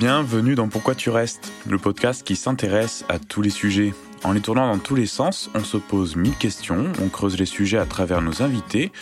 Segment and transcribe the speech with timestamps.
[0.00, 3.92] Bienvenue dans Pourquoi tu restes, le podcast qui s'intéresse à tous les sujets.
[4.24, 7.44] En les tournant dans tous les sens, on se pose mille questions, on creuse les
[7.44, 8.92] sujets à travers nos invités,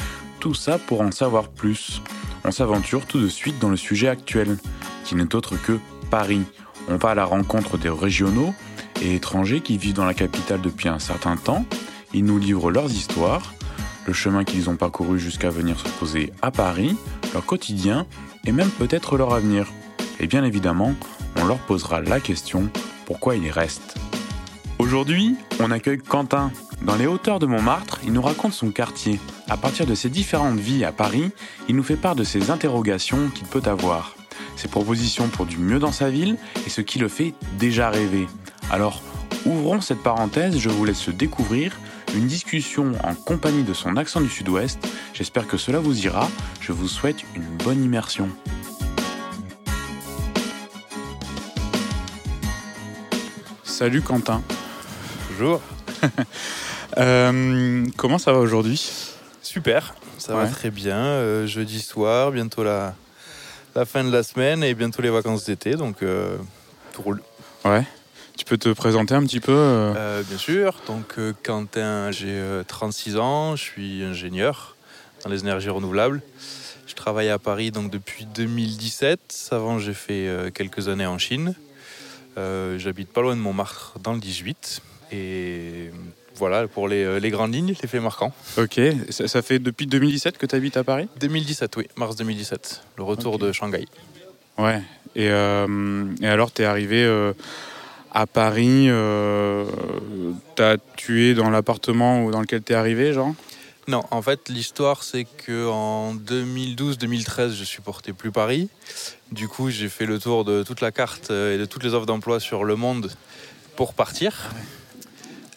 [0.40, 2.02] tout ça pour en savoir plus.
[2.44, 4.58] On s'aventure tout de suite dans le sujet actuel,
[5.04, 5.78] qui n'est autre que
[6.10, 6.42] Paris.
[6.88, 8.52] On va à la rencontre des régionaux
[9.00, 11.64] et étrangers qui vivent dans la capitale depuis un certain temps.
[12.12, 13.54] Ils nous livrent leurs histoires,
[14.04, 16.96] le chemin qu'ils ont parcouru jusqu'à venir se poser à Paris,
[17.34, 18.04] leur quotidien
[18.46, 19.68] et même peut-être leur avenir.
[20.20, 20.94] Et bien évidemment,
[21.36, 22.68] on leur posera la question
[23.06, 23.96] pourquoi ils restent.
[24.78, 26.52] Aujourd'hui, on accueille Quentin.
[26.82, 29.18] Dans les hauteurs de Montmartre, il nous raconte son quartier.
[29.48, 31.30] À partir de ses différentes vies à Paris,
[31.68, 34.14] il nous fait part de ses interrogations qu'il peut avoir,
[34.56, 38.26] ses propositions pour du mieux dans sa ville et ce qui le fait déjà rêver.
[38.70, 39.02] Alors,
[39.46, 41.76] ouvrons cette parenthèse, je vous laisse découvrir
[42.14, 44.78] une discussion en compagnie de son accent du sud-ouest.
[45.12, 46.28] J'espère que cela vous ira.
[46.60, 48.28] Je vous souhaite une bonne immersion.
[53.78, 54.42] Salut Quentin.
[55.30, 55.62] Bonjour.
[56.96, 58.90] Euh, comment ça va aujourd'hui?
[59.42, 60.96] Super, ça va très bien.
[60.96, 62.96] Euh, jeudi soir, bientôt la,
[63.76, 66.38] la fin de la semaine et bientôt les vacances d'été, donc euh,
[66.92, 67.22] tout roule.
[67.64, 67.86] Ouais.
[68.36, 69.92] Tu peux te présenter un petit peu
[70.26, 74.76] bien sûr, donc Quentin, j'ai euh, 36 ans, je suis ingénieur
[75.22, 76.22] dans les énergies renouvelables.
[76.88, 79.50] Je travaille à Paris donc depuis 2017.
[79.52, 81.54] Avant, j'ai fait quelques années en Chine.
[82.36, 84.82] Euh, J'habite pas loin de Montmartre, dans le 18.
[85.12, 85.90] Et
[86.36, 88.32] voilà pour les, euh, les grandes lignes, les faits marquants.
[88.58, 88.80] Ok.
[89.10, 91.08] Ça, ça fait depuis 2017 que tu habites à Paris?
[91.20, 93.86] 2017, oui, mars 2017, le retour de Shanghai.
[94.58, 94.82] Ouais.
[95.16, 97.32] Et, euh, et alors, tu es arrivé euh,
[98.12, 98.86] à Paris.
[98.88, 99.64] Euh,
[100.54, 103.34] t'as tué dans l'appartement dans lequel tu es arrivé, genre?
[103.88, 108.68] Non, en fait, l'histoire, c'est que en 2012-2013, je supportais plus Paris.
[109.32, 111.94] Du coup, j'ai fait le tour de toute la carte euh, et de toutes les
[111.94, 113.10] offres d'emploi sur le monde
[113.76, 114.50] pour partir.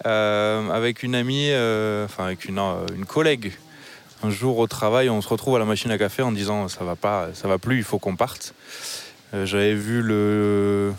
[0.06, 3.52] Euh, avec une amie, euh, enfin avec une, euh, une collègue.
[4.24, 6.86] Un jour au travail, on se retrouve à la machine à café en disant ça
[6.86, 8.54] va pas, ça va plus, il faut qu'on parte.
[9.34, 10.94] J'avais vu le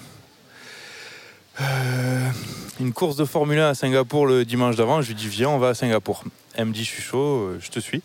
[2.81, 5.03] une course de Formule 1 à Singapour le dimanche d'avant.
[5.03, 6.25] Je lui dis viens, on va à Singapour.
[6.55, 8.03] Elle me dit je suis chaud, euh, je te suis.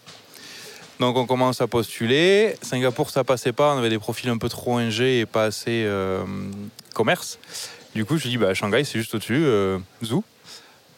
[0.99, 2.55] Donc on commence à postuler.
[2.61, 5.83] Singapour ça passait pas, on avait des profils un peu trop ingés et pas assez
[5.85, 6.23] euh,
[6.93, 7.37] commerce.
[7.93, 10.23] Du coup je lui dis bah Shanghai c'est juste au-dessus, euh, Zou.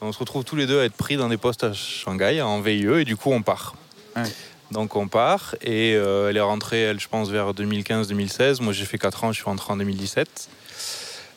[0.01, 2.61] On se retrouve tous les deux à être pris dans des postes à Shanghai en
[2.61, 3.75] VIE et du coup on part.
[4.15, 4.23] Ouais.
[4.71, 8.61] Donc on part et euh, elle est rentrée elle je pense vers 2015-2016.
[8.61, 10.49] Moi j'ai fait 4 ans, je suis rentré en 2017.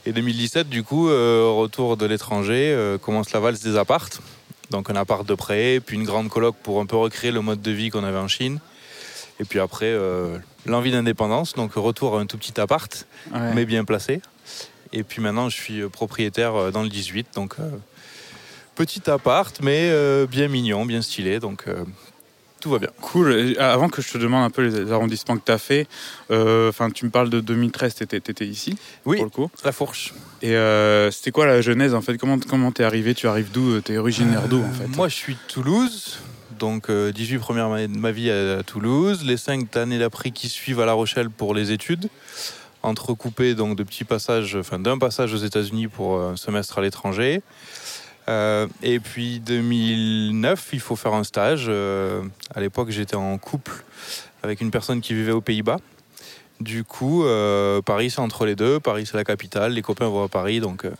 [0.05, 4.21] Et 2017, du coup, retour de l'étranger, commence la valse des appartes.
[4.73, 7.63] Donc un appart de prêt, puis une grande coloc pour un peu recréer le mode
[7.63, 8.59] de vie qu'on avait en Chine.
[9.41, 13.53] Et puis après, euh, l'envie d'indépendance, donc retour à un tout petit appart, Ouais.
[13.55, 14.21] mais bien placé.
[14.93, 17.71] Et puis maintenant, je suis euh, propriétaire euh, dans le 18, donc euh,
[18.75, 21.65] petit appart, mais euh, bien mignon, bien stylé, donc
[22.63, 22.91] tout va bien.
[23.01, 23.35] Cool.
[23.35, 25.89] Et Avant que je te demande un peu les arrondissements que tu as fait,
[26.31, 29.51] euh, tu me parles de 2013, tu étais, ici Oui, pour le coup.
[29.65, 30.15] la fourche.
[30.41, 32.17] Et euh, c'était quoi la genèse en fait?
[32.17, 33.15] Comment comment t'es arrivé?
[33.15, 33.81] Tu arrives d'où?
[33.81, 34.97] T'es originaire d'où en fait?
[34.97, 36.19] Moi, je suis de Toulouse.
[36.59, 39.25] Donc, euh, 18 premières années de ma vie à, Toulouse.
[39.25, 42.09] Les 5 années d'après qui suivent à La Rochelle pour les études.
[42.85, 47.43] Entrecoupées donc, de petits passages, enfin d'un passage aux États-Unis pour un semestre à l'étranger.
[48.29, 51.67] Euh, et puis 2009, il faut faire un stage.
[51.69, 52.23] Euh,
[52.55, 53.73] à l'époque, j'étais en couple
[54.43, 55.79] avec une personne qui vivait aux Pays-Bas.
[56.61, 58.79] Du coup, euh, Paris, c'est entre les deux.
[58.79, 59.73] Paris, c'est la capitale.
[59.73, 60.61] Les copains vont à Paris.
[60.61, 60.93] Donc, euh,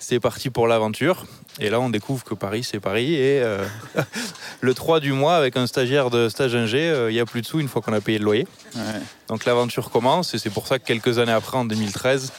[0.00, 1.24] c'est parti pour l'aventure.
[1.60, 3.14] Et là, on découvre que Paris, c'est Paris.
[3.14, 3.40] Et
[4.60, 7.46] le 3 du mois, avec un stagiaire de stage ingé, il n'y a plus de
[7.46, 8.46] sous une fois qu'on a payé le loyer.
[8.74, 8.80] Ouais.
[9.28, 10.34] Donc l'aventure commence.
[10.34, 12.32] Et c'est pour ça que quelques années après, en 2013,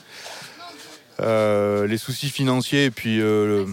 [1.21, 3.65] euh, les soucis financiers et puis le-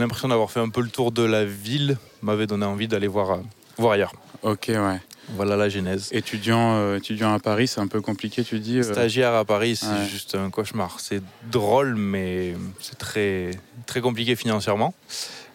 [0.00, 3.30] l'impression d'avoir fait un peu le tour de la ville m'avaient donné envie d'aller voir,
[3.32, 3.36] euh,
[3.78, 4.12] voir ailleurs.
[4.42, 5.00] Ok, ouais.
[5.30, 6.08] Voilà la genèse.
[6.12, 8.78] Étudiant, euh, étudiant à Paris, c'est un peu compliqué, tu dis.
[8.78, 10.06] euh, Stagiaire à Paris, c'est Ouais.
[10.08, 11.00] juste un cauchemar.
[11.00, 11.20] C'est
[11.50, 13.50] drôle, mais c'est très,
[13.86, 14.94] très compliqué financièrement.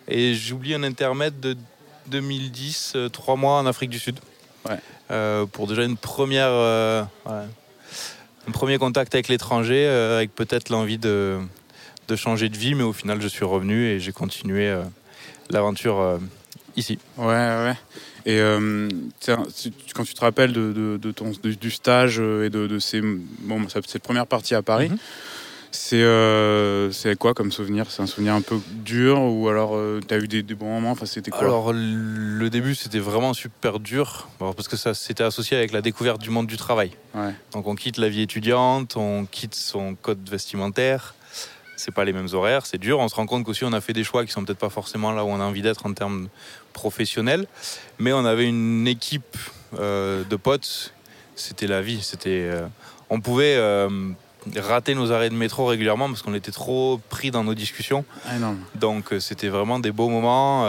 [0.10, 1.56] Et j'oublie un intermède de
[2.08, 4.20] 2010, euh, trois mois en Afrique du Sud.
[4.68, 4.78] Ouais.
[5.54, 6.52] Pour déjà une première,
[7.28, 7.48] un
[8.54, 11.38] premier contact avec l'étranger, avec peut-être l'envie de,
[12.12, 14.84] de changer de vie, mais au final, je suis revenu et j'ai continué euh,
[15.50, 16.18] l'aventure euh,
[16.76, 17.00] ici.
[17.18, 17.74] Ouais, ouais.
[18.26, 18.90] Et euh,
[19.26, 23.66] quand tu te rappelles de, de- de ton, du, du stage et de, ces, bon,
[23.70, 24.98] cette première partie à Paris, Mhm.
[25.74, 26.04] C'est
[26.92, 27.90] c'est quoi comme souvenir?
[27.90, 29.72] C'est un souvenir un peu dur ou alors
[30.06, 30.92] tu as eu des, des bons moments?
[30.92, 31.40] Enfin, C'était quoi?
[31.40, 36.20] Alors, le début, c'était vraiment super dur parce que ça s'était associé avec la découverte
[36.22, 36.92] du monde du travail.
[37.16, 37.34] Ouais.
[37.54, 41.16] Donc, on quitte la vie étudiante, on quitte son code vestimentaire.
[41.84, 43.00] C'est pas les mêmes horaires, c'est dur.
[43.00, 45.12] On se rend compte qu'aussi on a fait des choix qui sont peut-être pas forcément
[45.14, 46.28] là où on a envie d'être en termes
[46.74, 47.48] professionnels.
[47.98, 49.36] Mais on avait une équipe
[49.80, 50.94] euh, de potes.
[51.36, 52.04] C'était la vie.
[52.04, 52.68] C'était, euh,
[53.10, 53.90] on pouvait euh,
[54.58, 58.06] rater nos arrêts de métro régulièrement parce qu'on était trop pris dans nos discussions.
[58.28, 58.34] Ah.
[58.76, 60.66] Donc c'était vraiment des beaux moments.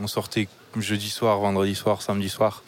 [0.00, 0.48] On sortait
[0.78, 2.62] jeudi soir, vendredi soir, samedi soir.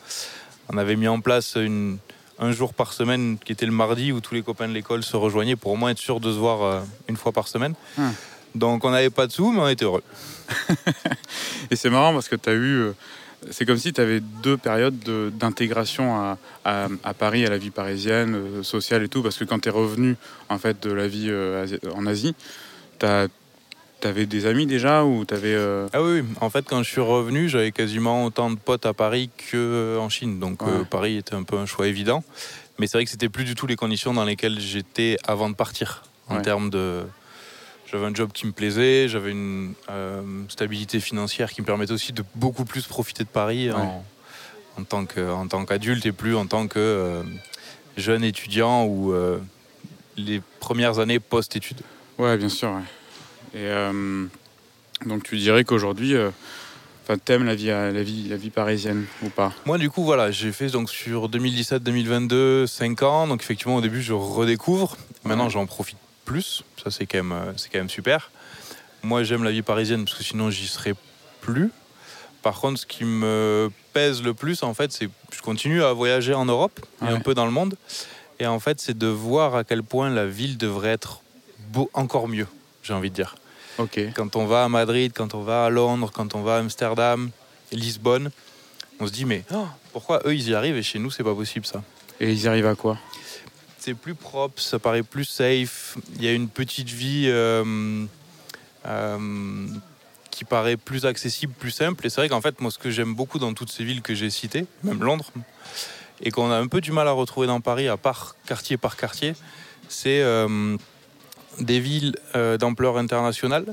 [0.69, 1.97] On avait mis en place une-
[2.39, 5.17] un jour par semaine qui était le mardi où tous les copains de l'école se
[5.17, 7.75] rejoignaient pour au moins être sûr de se voir euh, une fois par semaine.
[7.99, 8.11] Hmm.
[8.55, 10.03] Donc on n'avait pas de sous, mais on était heureux.
[11.71, 12.77] Et c'est marrant parce que tu as eu.
[12.83, 12.93] euh,
[13.51, 17.59] C'est comme si tu avais deux périodes de- d'intégration à, à- à Paris, à la
[17.59, 19.23] vie parisienne, euh, sociale et tout.
[19.23, 20.17] Parce que quand tu es revenu
[20.49, 22.35] en fait, de la vie euh, en Asie,
[22.99, 23.07] tu
[24.07, 25.55] avais des amis déjà ou tu avais.
[25.93, 26.25] Ah oui, oui.
[26.41, 30.39] en fait quand je suis revenu, j'avais quasiment autant de potes à Paris qu'en Chine.
[30.39, 30.85] Donc euh.
[30.85, 32.23] Paris était un peu un choix évident.
[32.79, 35.55] Mais c'est vrai que c'était plus du tout les conditions dans lesquelles j'étais avant de
[35.55, 36.03] partir.
[36.29, 36.43] En Ouais.
[36.43, 37.03] termes de.
[37.91, 42.13] J'avais un job qui me plaisait, j'avais une euh, stabilité financière qui me permettait aussi
[42.13, 43.77] de beaucoup plus profiter de Paris Ouais.
[43.77, 44.05] en,
[44.79, 47.23] en tant que- en tant qu'adulte et plus en tant que euh,
[47.97, 49.39] jeune étudiant ou euh,
[50.17, 51.83] les premières années post-études.
[52.19, 52.73] Ouais, bien sûr.
[53.55, 54.27] Et euh,
[55.07, 56.31] donc tu dirais qu'aujourd'hui, euh,
[57.05, 59.53] enfin, t'aimes la vie, à- la vie, la vie parisienne ou pas?
[59.67, 63.27] Moi, du coup, voilà, j'ai fait donc sur 2017-2022 5 ans.
[63.27, 64.97] Donc, effectivement, au début, je redécouvre.
[65.25, 65.51] Maintenant, Ouais.
[65.51, 66.65] j'en profite plus.
[66.83, 68.31] Ça, c'est quand, même, euh, c'est quand même super.
[69.03, 70.95] Moi, j'aime la vie parisienne parce que sinon, j'y serais
[71.41, 71.71] plus.
[72.43, 75.93] Par contre, ce qui me pèse le plus, en fait, c'est que je continue à
[75.93, 77.11] voyager en Europe et Ouais.
[77.11, 77.77] un peu dans le monde.
[78.41, 81.21] Et en fait, c'est de voir à quel point la ville devrait être
[81.69, 82.47] beau, encore mieux,
[82.83, 83.37] j'ai envie de dire.
[84.15, 87.31] Quand on va à Madrid, quand on va à Londres, quand on va à Amsterdam,
[87.73, 88.31] Lisbonne,
[89.01, 91.35] on se dit mais oh, pourquoi eux ils y arrivent et chez nous c'est pas
[91.35, 91.83] possible ça?
[92.21, 92.99] Et ils y arrivent à quoi?
[93.79, 95.99] C'est plus propre, ça paraît plus safe.
[96.17, 98.07] Il y a une petite vie euh,
[98.87, 99.67] euh,
[100.31, 102.07] qui paraît plus accessible, plus simple.
[102.07, 104.15] Et c'est vrai qu'en fait moi ce que j'aime beaucoup dans toutes ces villes que
[104.15, 105.31] j'ai citées, même Londres,
[106.23, 108.97] et qu'on a un peu du mal à retrouver dans Paris, à part quartier par
[108.97, 109.35] quartier,
[109.89, 110.77] c'est euh,
[111.61, 113.67] des villes euh, d'ampleur internationale,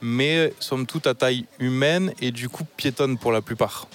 [0.00, 3.88] mais somme toute à taille humaine et du coup piétonne pour la plupart.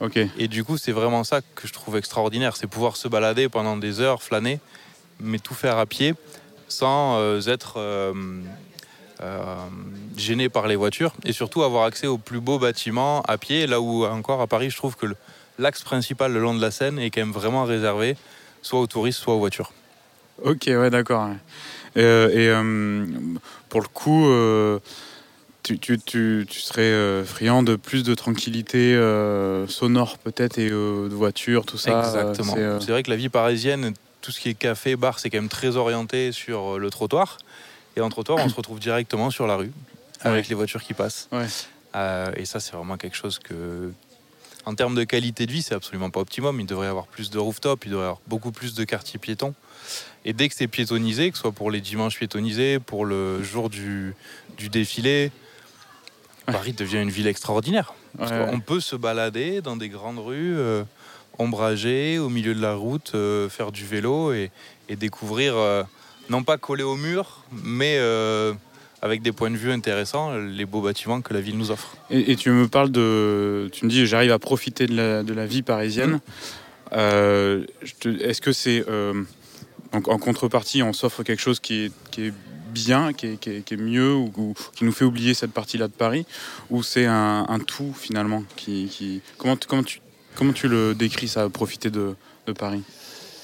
[0.00, 0.18] Ok.
[0.38, 3.76] Et du coup, c'est vraiment ça que je trouve extraordinaire, c'est pouvoir se balader pendant
[3.76, 4.60] des heures, flâner,
[5.20, 6.14] mais tout faire à pied,
[6.68, 8.12] sans euh, être euh,
[10.16, 13.80] gêné par les voitures, et surtout avoir accès aux plus beaux bâtiments à pied, là
[13.80, 15.06] où encore à Paris, je trouve que
[15.58, 18.16] l'axe principal le long de la Seine est quand même vraiment réservé,
[18.60, 19.72] soit aux touristes, soit aux voitures.
[20.42, 21.28] Ok, ouais, d'accord.
[21.28, 21.36] ouais.
[21.96, 23.06] Euh, et euh,
[23.68, 24.80] pour le coup, euh,
[25.62, 28.94] tu, tu, tu, tu serais friand de plus de tranquillité
[29.68, 32.00] sonore peut-être et de voiture, tout ça.
[32.00, 32.54] Exactement.
[32.80, 35.48] c'est, vrai que la vie parisienne, tout ce qui est café, bar, c'est quand même
[35.48, 37.38] très orienté sur le trottoir.
[37.96, 39.70] Et en trottoir, on se retrouve directement sur la rue
[40.20, 40.48] avec Ouais.
[40.48, 41.28] les voitures qui passent.
[41.30, 41.46] Ouais.
[41.94, 43.92] Euh, et ça, c'est vraiment quelque chose que,
[44.64, 46.58] en termes de qualité de vie, c'est absolument pas optimum.
[46.58, 49.20] Il devrait y avoir plus de rooftop, il devrait y avoir beaucoup plus de quartiers
[49.20, 49.54] piétons.
[50.24, 53.68] Et dès que c'est piétonnisé, que ce soit pour les dimanches piétonnisés, pour le jour
[53.70, 54.14] du,
[54.56, 55.30] du défilé.
[56.46, 57.94] Paris devient une ville extraordinaire.
[58.18, 60.84] Parce ouais, qu'on peut se balader dans des grandes rues euh,
[61.38, 64.50] ombragées, au milieu de la route, euh, faire du vélo et,
[64.88, 65.82] et découvrir, euh,
[66.30, 68.52] non pas collé au mur, mais euh,
[69.02, 71.96] avec des points de vue intéressants, les beaux bâtiments que la ville nous offre.
[72.10, 73.68] Et, et tu me parles de.
[73.72, 76.20] Tu me dis, j'arrive à profiter de la, de la vie parisienne.
[76.90, 78.84] Te- Est-ce que c'est.
[79.94, 82.32] Donc en contrepartie, on s'offre quelque chose qui est, qui est
[82.72, 85.52] bien, qui est, qui est- qui est mieux, ou, ou qui nous fait oublier cette
[85.52, 86.26] partie-là de Paris
[86.70, 90.00] Ou c'est un, un tout finalement qui, qui- Comment, tu- comment, tu,
[90.34, 92.82] comment tu le décris ça, profiter de, de Paris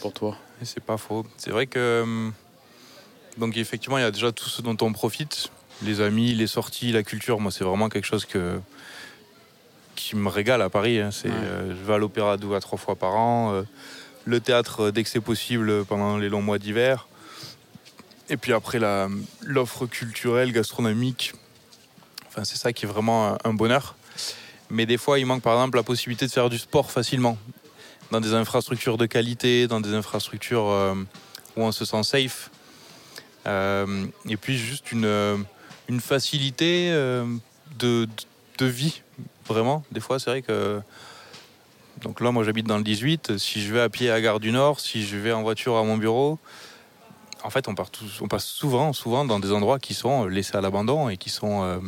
[0.00, 0.36] pour toi?
[0.60, 1.24] Et c'est pas faux.
[1.38, 2.02] C'est vrai que.
[2.02, 2.32] hum,
[3.38, 5.50] Donc, effectivement, il y a déjà tout ce dont on profite
[5.82, 7.38] les amis, les sorties, la culture.
[7.40, 8.58] Moi, c'est vraiment quelque chose que
[9.94, 10.98] qui me régale à Paris.
[11.00, 11.10] hein.
[11.12, 11.34] C'est, Ouais.
[11.36, 13.52] euh, je vais à l'opéra deux à trois fois par an.
[13.54, 13.62] euh,
[14.24, 17.08] le théâtre, euh, dès que c'est possible, pendant les longs mois d'hiver.
[18.28, 18.78] Et puis après,
[19.42, 21.32] l'offre culturelle, gastronomique.
[22.28, 23.96] Enfin, c'est ça qui est vraiment un- bonheur.
[24.70, 27.36] Mais des fois, il manque par exemple la possibilité de faire du sport facilement
[28.12, 30.94] dans des infrastructures de qualité, dans des infrastructures euh,
[31.56, 32.50] où on se sent safe.
[33.46, 35.36] Euh, et puis juste une, euh,
[35.98, 37.24] facilité euh,
[37.80, 38.06] de,
[38.58, 39.02] de vie,
[39.48, 39.82] vraiment.
[39.90, 40.80] Des fois, c'est vrai que...
[42.02, 43.36] Donc là, moi, j'habite dans le 18.
[43.38, 45.82] Si je vais à pied à Gare du Nord, si je vais en voiture à
[45.84, 46.38] mon bureau,
[47.42, 47.90] en fait, on, part
[48.20, 51.62] on passe souvent, souvent dans des endroits qui sont laissés à l'abandon et qui sont
[51.62, 51.78] euh,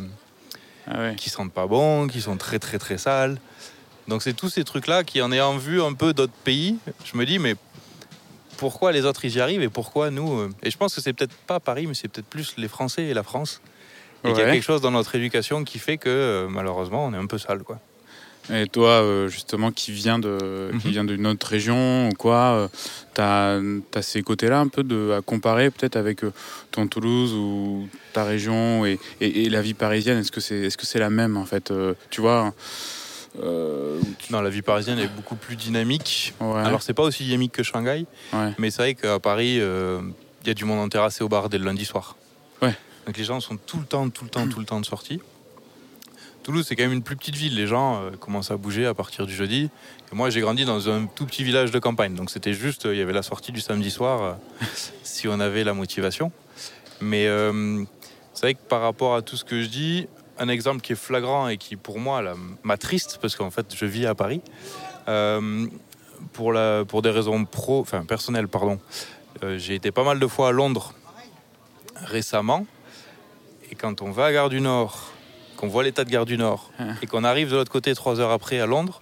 [0.87, 1.15] Ah ouais.
[1.15, 3.39] qui sentent pas bon, qui sont très très très sales.
[4.07, 7.25] Donc c'est tous ces trucs-là qui, en ayant vu un peu d'autres pays, je me
[7.25, 7.55] dis mais
[8.57, 11.13] pourquoi les autres ils y arrivent et pourquoi nous euh, Et je pense que c'est
[11.13, 13.61] peut-être pas Paris, mais c'est peut-être plus les Français et la France.
[14.25, 14.51] Et qu'il y a Ouais.
[14.53, 17.63] quelque chose dans notre éducation qui fait que euh, malheureusement on est un peu sale
[17.63, 17.79] quoi.
[18.51, 20.91] Et toi, euh, justement, qui vient de, qui Mhm.
[20.93, 22.67] vient d'une autre région ou quoi, euh,
[23.13, 23.59] t'as
[23.95, 26.33] as ces côtés-là un peu de, à comparer peut-être avec euh,
[26.71, 30.17] ton Toulouse ou ta région et, et- et la vie parisienne.
[30.19, 31.71] Est-ce que c'est est-ce que c'est la même en fait
[32.09, 32.53] Tu vois
[33.41, 36.33] euh, Non, la vie parisienne est beaucoup plus dynamique.
[36.41, 38.53] ouais, Alors c'est pas aussi dynamique que Shanghai, ouais.
[38.57, 40.01] mais c'est vrai qu'à Paris, euh,
[40.41, 42.17] il y a du monde en terrasse et au bar dès le lundi soir.
[42.61, 42.75] Ouais.
[43.07, 45.21] Donc les gens sont tout le temps, tout le temps, tout le temps de sortie.
[46.43, 47.55] Toulouse, c'est quand même une plus petite ville.
[47.55, 49.69] Les gens euh, commencent à bouger à partir du jeudi.
[50.11, 52.15] Et moi, j'ai grandi dans un tout petit village de campagne.
[52.15, 54.33] Donc c'était juste, euh, il y avait la sortie du samedi soir, euh,
[55.03, 56.33] si on avait la motivation.
[56.99, 57.25] Mais
[58.33, 60.07] c'est vrai que par rapport à tout ce que je dis,
[60.37, 62.21] un exemple qui est flagrant et qui, pour moi,
[62.63, 64.41] m'attriste, parce qu'en fait, je vis à Paris,
[66.31, 68.79] pour, la, pour des raisons pro, enfin, personnelles, pardon.
[69.57, 70.93] J'ai été pas mal de fois à Londres
[71.95, 72.65] récemment.
[73.69, 75.12] Et quand on va à Gare du Nord,
[75.57, 76.83] qu'on voit l'état de Gare du Nord, Ah.
[77.01, 79.01] et qu'on arrive de l'autre côté trois heures après à Londres,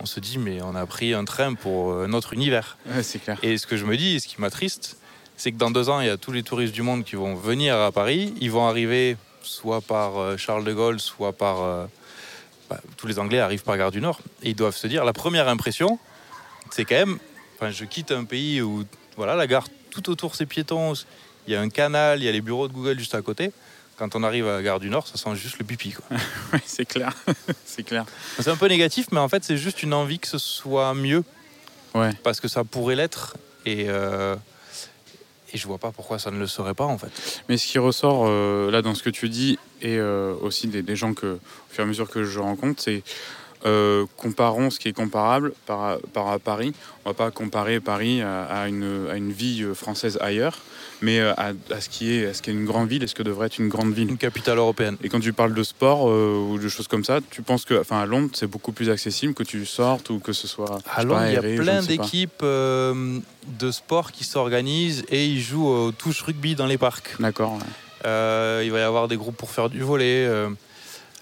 [0.00, 2.76] on se dit, mais on a pris un train pour euh, notre univers.
[2.86, 3.38] Ouais, clair.
[3.42, 4.98] Et ce que je me dis, et ce qui m'attriste,
[5.38, 7.34] c'est que dans deux ans, il y a tous les touristes du monde qui vont
[7.34, 8.34] venir à Paris.
[8.40, 11.62] Ils vont arriver soit par euh, Charles de Gaulle, soit par.
[11.62, 11.86] euh,
[12.68, 14.20] bah, tous les Anglais arrivent par Gare du Nord.
[14.42, 15.98] Et ils doivent se dire, la première impression,
[16.70, 17.18] c'est quand même.
[17.56, 18.84] Enfin, je quitte un pays où,
[19.16, 20.92] voilà, la gare, tout autour, c'est piéton.
[21.46, 23.50] Il y a un canal, il y a les bureaux de Google juste à côté.
[23.96, 26.04] Quand on arrive à Gare du Nord, ça sent juste le quoi.
[26.52, 27.14] Ouais, c'est clair.
[27.64, 28.04] c'est clair.
[28.38, 31.24] C'est un peu négatif, mais en fait, c'est juste une envie que ce soit mieux.
[31.94, 32.10] Ouais.
[32.22, 33.36] Parce que ça pourrait l'être.
[33.64, 34.36] Et, euh,
[35.52, 37.42] et je vois pas pourquoi ça ne le serait pas, en fait.
[37.48, 40.82] Mais ce qui ressort euh, là dans ce que tu dis et euh, aussi des,
[40.82, 43.02] des gens que, au fur et à mesure que je rencontre, c'est
[43.66, 46.72] euh, comparons ce qui est comparable par, par à Paris.
[47.04, 50.58] On va pas comparer Paris à, à une, à une vie euh, française ailleurs,
[51.02, 53.06] mais euh, à, à ce qui est, à ce qui est une grande ville et
[53.06, 54.08] ce que devrait être une grande ville.
[54.08, 54.96] Une capitale européenne.
[55.02, 57.78] Et quand tu parles de sport euh, ou de choses comme ça, tu penses que,
[57.78, 60.78] enfin, à Londres, c'est beaucoup plus accessible que tu sortes ou que ce soit.
[60.94, 65.26] À Londres, il y a aéré, plein ne d'équipes euh, de sport qui s'organisent et
[65.26, 67.16] ils jouent au touche rugby dans les parcs.
[67.20, 67.54] D'accord.
[67.54, 68.64] ouais.
[68.64, 70.28] Il va y avoir des groupes pour faire du volet.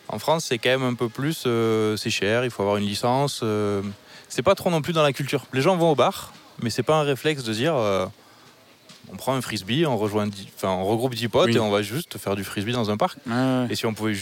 [0.09, 1.45] En France, c'est quand même un peu plus.
[1.47, 3.41] euh, c'est cher, il faut avoir une licence.
[3.43, 3.83] euh.
[4.29, 5.47] c'est pas trop non plus dans la culture.
[5.53, 6.33] Les gens vont au bar,
[6.63, 8.07] mais c'est pas un réflexe de dire euh,
[9.13, 11.57] on prend un frisbee, on, rejoint dix- enfin, on regroupe 10 potes Oui.
[11.57, 13.19] et on va juste faire du frisbee dans un parc.
[13.27, 13.67] Ouais.
[13.71, 14.17] Et si on pouvait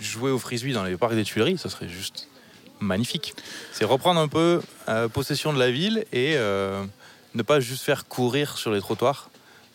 [0.00, 2.28] jouer au frisbee dans les parcs des Tuileries, ça serait juste
[2.80, 3.34] magnifique.
[3.72, 8.56] C'est reprendre un peu euh, possession de la ville et ne pas juste faire courir
[8.58, 9.28] sur les trottoirs,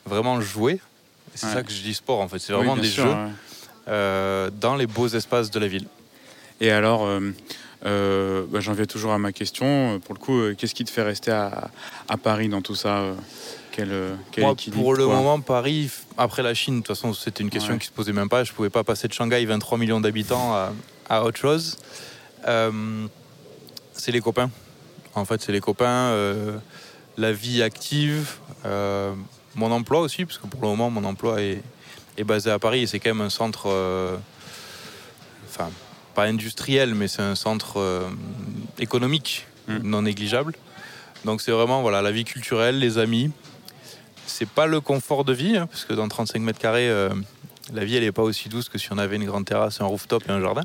[0.06, 0.80] vraiment jouer.
[1.36, 1.54] C'est Ouais.
[1.54, 2.40] ça que je dis sport en fait.
[2.40, 3.30] C'est vraiment des sûr, jeux ouais.
[3.92, 5.88] Euh, dans les beaux espaces de la ville.
[6.60, 7.32] Et alors, euh,
[7.86, 10.00] euh, bah, j'en viens toujours à ma question.
[10.06, 11.70] Pour le coup, qu'est-ce qui te fait rester à,
[12.08, 13.04] à Paris dans tout ça
[13.72, 13.90] Quel,
[14.32, 17.50] quel Moi, équilibre, pour le moment, Paris, après la Chine, de toute façon, c'était une
[17.50, 17.80] question Ouais.
[17.80, 18.44] qui se posait même pas.
[18.44, 20.72] Je pouvais pas passer de Shanghai, 23 millions d'habitants, à,
[21.10, 21.78] à autre chose.
[22.48, 23.08] Euh,
[23.94, 24.50] c'est les copains.
[25.14, 26.58] En fait, c'est les copains, euh,
[27.18, 29.14] la vie active, euh,
[29.56, 31.62] mon emploi aussi, parce que pour le moment, mon emploi est,
[32.18, 34.18] est basé à Paris et c'est quand même un centre, euh,
[35.48, 35.70] enfin,
[36.16, 38.10] pas industriel, mais c'est un centre euh,
[38.80, 39.80] économique Mm.
[39.84, 40.54] non négligeable.
[41.26, 43.32] Donc c'est vraiment voilà la vie culturelle, les amis.
[44.26, 47.10] C'est pas le confort de vie, hein, parce que dans 35 mètres carrés, euh,
[47.74, 49.86] la vie elle est pas aussi douce que si on avait une grande terrasse, un
[49.86, 50.64] rooftop et un jardin.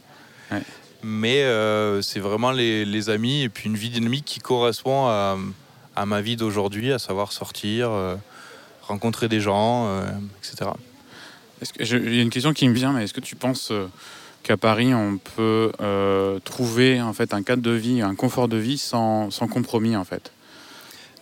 [0.51, 0.63] Ouais.
[1.03, 1.45] Mais
[2.03, 5.37] c'est vraiment les, les amis et puis une vie dynamique qui correspond à,
[5.95, 7.91] à ma vie d'aujourd'hui, à savoir sortir,
[8.83, 10.01] rencontrer des gens,
[10.39, 10.71] etc.
[11.81, 13.87] Il y a une question qui me vient, mais est-ce que tu penses euh,
[14.43, 18.59] qu'à Paris, on peut euh, trouver en fait un cadre de vie, un confort de
[18.59, 20.33] vie sans, sans compromis en fait?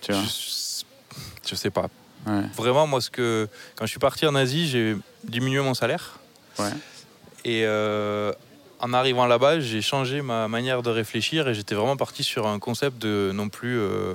[0.01, 0.23] Tu vois?
[0.23, 0.85] Je,
[1.49, 1.89] je sais pas.
[2.27, 2.43] Ouais.
[2.57, 6.19] Vraiment, moi, ce que quand je suis parti en Asie, j'ai diminué mon salaire.
[6.59, 6.71] Ouais.
[7.45, 8.33] Et euh,
[8.81, 12.59] en arrivant là-bas, j'ai changé ma manière de réfléchir et j'étais vraiment parti sur un
[12.59, 14.15] concept de non plus euh,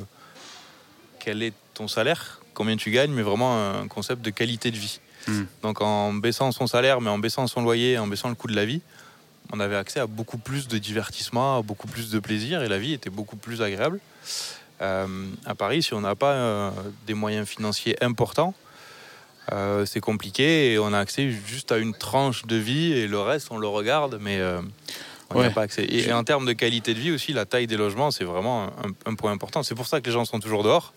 [1.19, 4.99] quel est ton salaire, combien tu gagnes, mais vraiment un concept de qualité de vie.
[5.27, 5.41] Mm.
[5.63, 8.55] Donc en baissant son salaire, mais en baissant son loyer, en baissant le coût de
[8.55, 8.81] la vie,
[9.51, 12.77] on avait accès à beaucoup plus de divertissement, à beaucoup plus de plaisir et la
[12.77, 13.99] vie était beaucoup plus agréable.
[14.81, 15.07] Euh,
[15.45, 16.71] à Paris, si on n'a pas euh,
[17.07, 18.53] des moyens financiers importants,
[19.51, 23.19] euh, c'est compliqué et on a accès juste à une tranche de vie et le
[23.19, 24.39] reste on le regarde, mais
[25.31, 25.53] on n'y a Ouais.
[25.53, 25.83] pas accès.
[25.83, 28.67] Et, et en termes de qualité de vie aussi, la taille des logements c'est vraiment
[28.67, 29.63] un, un point important.
[29.63, 30.93] C'est pour ça que les gens sont toujours dehors.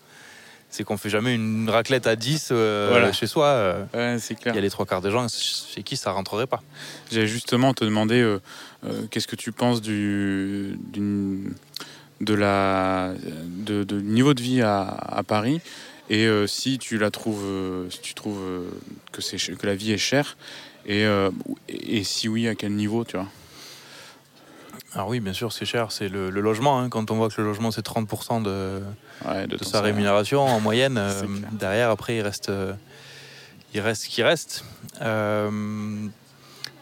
[0.73, 3.11] C'est qu'on fait jamais une raclette à 10 euh, Voilà.
[3.13, 3.45] chez soi.
[3.45, 6.47] euh, Ouais, c'est Il y a les trois quarts des gens chez qui ça rentrerait
[6.47, 6.63] pas.
[7.11, 8.39] J'allais justement te demander euh,
[9.11, 11.53] qu'est-ce que tu penses du, d'une-
[12.21, 13.13] de la,
[13.45, 15.61] de, de niveau de vie à, à Paris
[16.09, 17.45] et si tu la trouves,
[17.91, 18.41] si tu trouves
[19.11, 20.37] que, c'est, ch- que la vie est chère
[20.87, 21.03] et,
[21.69, 23.27] et, et si oui, à quel niveau, tu vois?
[24.95, 26.79] Alors oui, bien sûr, c'est cher, c'est le, le logement.
[26.79, 26.89] hein.
[26.89, 28.81] Quand on voit que le logement c'est 30% de,
[29.27, 32.73] Ouais, de ton sa rémunération en moyenne, euh, derrière après il reste, euh,
[33.73, 34.63] il reste ce qui reste.
[35.01, 35.49] Euh,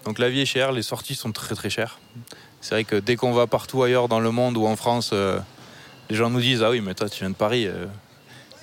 [0.06, 2.00] donc la vie est chère, les sorties sont très très chères.
[2.60, 5.14] C'est vrai que dès qu'on va partout ailleurs dans le monde ou en France,
[6.10, 7.68] les gens nous disent ah oui mais toi tu viens de Paris,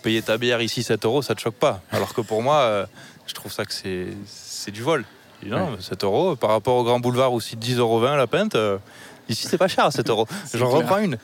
[0.02, 1.80] payer ta bière ici 7 euros ça te choque pas.
[1.90, 2.86] Alors que pour moi,
[3.26, 5.04] je trouve ça que c'est c'est du vol.
[5.44, 8.56] Non, 7 euros par rapport au Grand Boulevard où c'est 10,20 euros la pinte,
[9.28, 10.26] ici c'est pas cher à 7 euros.
[10.54, 11.18] J'en reprends une.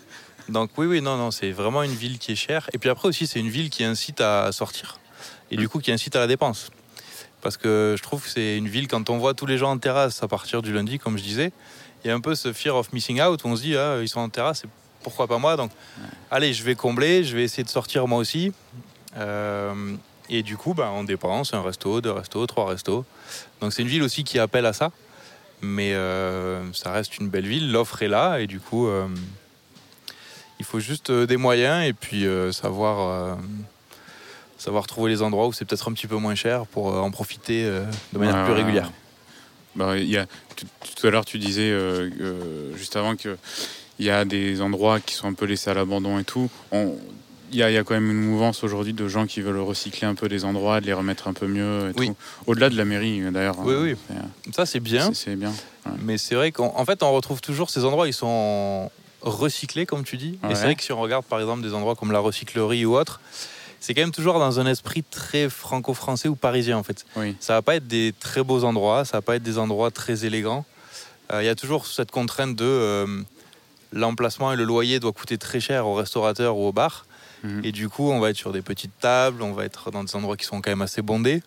[0.48, 2.68] Donc oui, oui, non, non, c'est vraiment une ville qui est chère.
[2.72, 4.98] Et puis après aussi, c'est une ville qui incite à sortir.
[5.50, 6.70] Et du coup, qui incite à la dépense.
[7.40, 9.78] Parce que je trouve que c'est une ville, quand on voit tous les gens en
[9.78, 11.52] terrasse à partir du lundi, comme je disais,
[12.02, 13.98] il y a un peu ce fear of missing out où on se dit, ah,
[14.00, 14.64] ils sont en terrasse,
[15.02, 15.56] pourquoi pas moi?
[15.56, 15.70] Donc,
[16.30, 18.52] allez, je vais combler, je vais essayer de sortir moi aussi.
[19.16, 19.94] Euh,
[20.28, 23.04] et du coup, bah, on dépense un resto, deux restos, trois restos.
[23.60, 24.90] Donc c'est une ville aussi qui appelle à ça.
[25.62, 29.06] Mais euh, ça reste une belle ville, l'offre est là, et du coup, euh,
[30.58, 33.38] il faut juste euh, des moyens et puis savoir,
[34.58, 37.64] savoir trouver les endroits où c'est peut-être un petit peu moins cher pour en profiter
[38.12, 38.90] de manière Ouais, plus régulière.
[39.76, 43.36] Bah, il y a, tout, tout à l'heure, tu disais, euh, euh, juste avant, qu'il
[43.98, 46.48] y a des endroits qui sont un peu laissés à l'abandon et tout.
[46.70, 46.96] On-
[47.54, 49.60] Il y, a, il y a quand même une mouvance aujourd'hui de gens qui veulent
[49.60, 51.92] recycler un peu des endroits, de les remettre un peu mieux.
[51.96, 52.10] Oui.
[52.48, 53.60] Au-delà de la mairie, d'ailleurs.
[53.60, 53.96] Oui, oui.
[54.44, 55.12] C'est- Ça, c'est bien.
[55.14, 55.52] C'est bien.
[56.02, 58.90] Mais c'est vrai qu'en en fait, on retrouve toujours ces endroits, ils sont
[59.22, 60.36] recyclés, comme tu dis.
[60.42, 60.50] Ouais.
[60.50, 62.96] Et c'est vrai que si on regarde par exemple des endroits comme la recyclerie ou
[62.96, 63.20] autre,
[63.78, 67.06] c'est quand même toujours dans un esprit très franco-français ou parisien en fait.
[67.16, 67.36] Oui.
[67.38, 70.24] Ça va pas être des très beaux endroits, ça va pas être des endroits très
[70.24, 70.64] élégants.
[71.32, 73.06] Euh, Il y a toujours cette contrainte de euh,
[73.92, 77.06] l'emplacement et le loyer doit coûter très cher au restaurateur ou au bar.
[77.62, 80.16] Et du coup, on va être sur des petites tables, on va être dans des
[80.16, 81.42] endroits qui sont quand même assez bondés.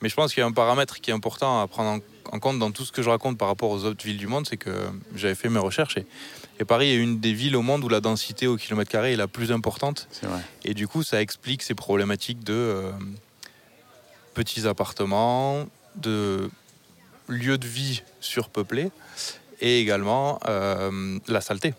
[0.00, 2.58] Mais je pense qu'il y a un paramètre qui est important à prendre en, compte
[2.58, 4.70] dans tout ce que je raconte par rapport aux autres villes du monde, c'est que
[5.14, 6.06] j'avais fait mes recherches et,
[6.58, 9.16] et Paris est une des villes au monde où la densité au kilomètre carré est
[9.16, 10.08] la plus importante.
[10.22, 10.40] Vrai.
[10.64, 12.90] Et du coup, ça explique ces problématiques de euh,
[14.34, 16.50] petits appartements, de
[17.28, 18.90] lieux de vie surpeuplés
[19.60, 21.74] et également euh, la saleté.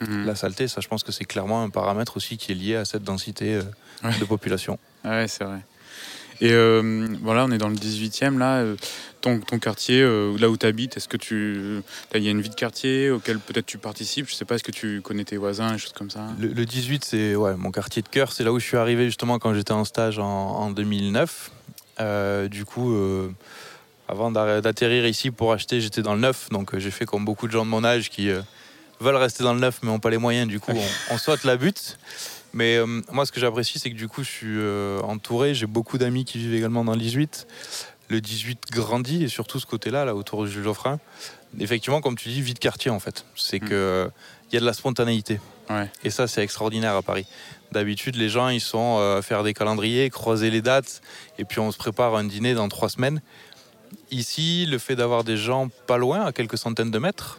[0.00, 0.26] Mhm.
[0.26, 2.84] La saleté, ça, je pense que c'est clairement un paramètre aussi qui est lié à
[2.84, 3.62] cette densité euh,
[4.02, 4.18] Ouais.
[4.18, 4.78] de population.
[5.04, 5.58] Ouais, c'est vrai.
[6.40, 8.60] Et euh, voilà, on est dans le 18e là.
[8.60, 8.76] euh,
[9.20, 11.82] Ton, ton quartier, euh, là où tu habites, est-ce que tu.
[12.14, 14.26] Il y a une vie de quartier auquel peut-être tu participes?
[14.30, 16.28] Je sais pas, est-ce que tu connais tes voisins, des choses comme ça?
[16.38, 18.32] Le, le 18, c'est ouais, mon quartier de cœur.
[18.32, 21.50] C'est là où je suis arrivé justement quand j'étais en stage en, en 2009.
[22.00, 22.96] Euh, du coup,
[24.08, 26.48] avant d'atterrir ici pour acheter, j'étais dans le neuf.
[26.50, 28.30] Donc j'ai fait comme beaucoup de gens de mon âge qui
[29.00, 30.46] veulent rester dans le neuf mais n'ont pas les moyens.
[30.48, 31.98] Du coup, on, on saute la butte.
[32.52, 35.54] Mais euh, moi, ce que j'apprécie, c'est que du coup, je suis euh, entouré.
[35.54, 37.46] J'ai beaucoup d'amis qui vivent également dans le 18.
[38.08, 40.98] Le 18 grandit et surtout ce côté-là, là, autour du Jules Geoffrin.
[41.60, 43.24] Effectivement, comme tu dis, vie de quartier en fait.
[43.36, 43.68] C'est Mm.
[43.68, 44.10] que
[44.50, 45.38] il y a de la spontanéité.
[45.68, 45.88] Ouais.
[46.02, 47.24] Et ça, c'est extraordinaire à Paris.
[47.70, 51.02] D'habitude, les gens, ils sont euh, à faire des calendriers, croiser les dates,
[51.38, 53.22] et puis on se prépare un dîner dans trois semaines.
[54.10, 57.38] Ici, le fait d'avoir des gens pas loin, à quelques centaines de mètres,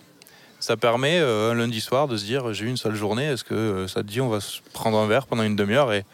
[0.61, 3.43] ça permet euh, un lundi soir de se dire j'ai eu une seule journée, est-ce
[3.43, 6.05] que euh, ça te dit on va se prendre un verre pendant une demi-heure et,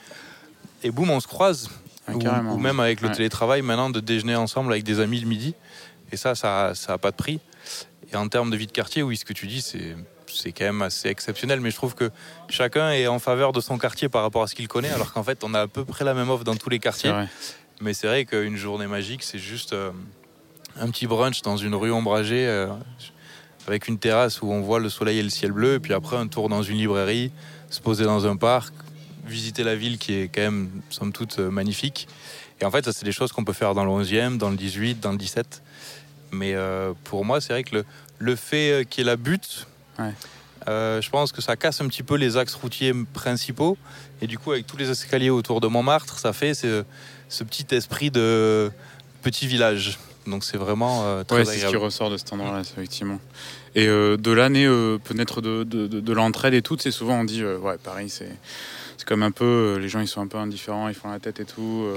[0.83, 1.69] et boum, on se croise.
[2.09, 3.13] Ou, même avec le Ouais.
[3.15, 5.53] télétravail maintenant de déjeuner ensemble avec des amis le midi.
[6.13, 7.41] Et ça, ça n'a pas de prix.
[8.13, 9.95] Et en termes de vie de quartier, oui, ce que tu dis, c'est
[10.29, 11.59] c'est quand même assez exceptionnel.
[11.59, 12.09] Mais je trouve que
[12.49, 15.23] chacun est en faveur de son quartier par rapport à ce qu'il connaît, alors qu'en
[15.23, 17.11] fait, on a à peu près la même offre dans tous les quartiers.
[17.81, 19.91] Mais c'est vrai qu'une journée magique, c'est juste euh,
[20.79, 22.67] un petit brunch dans une rue ombragée euh,
[23.67, 26.15] avec une terrasse où on voit le soleil et le ciel bleu, et puis après
[26.17, 27.31] un tour dans une librairie,
[27.69, 28.73] se poser dans un parc,
[29.25, 32.07] visiter la ville qui est quand même, somme toute, euh, magnifique.
[32.61, 34.55] Et en fait, ça, c'est des choses qu'on peut faire dans le 11e, dans le
[34.55, 35.61] 18, dans le 17.
[36.31, 37.85] Mais euh, pour moi, c'est vrai que le,
[38.19, 39.67] le fait euh, qu'il y ait la butte,
[39.99, 40.13] Ouais.
[40.67, 43.77] euh, je pense que ça casse un petit peu les axes routiers principaux.
[44.21, 46.83] Et du coup, avec tous les escaliers autour de Montmartre, ça fait ce,
[47.29, 48.71] ce petit esprit de
[49.23, 49.99] petit village.
[50.27, 53.19] Donc c'est vraiment euh, très Ouais, c'est ce qui ressort de cet endroit-là, effectivement.
[53.75, 57.21] Et euh, de l'année, euh, peut-être de, de, de, de l'entraide et tout, c'est souvent
[57.21, 58.31] on dit, euh, ouais, pareil, c'est.
[59.05, 61.39] Comme un peu, euh, les gens ils sont un peu indifférents, ils font la tête
[61.39, 61.87] et tout.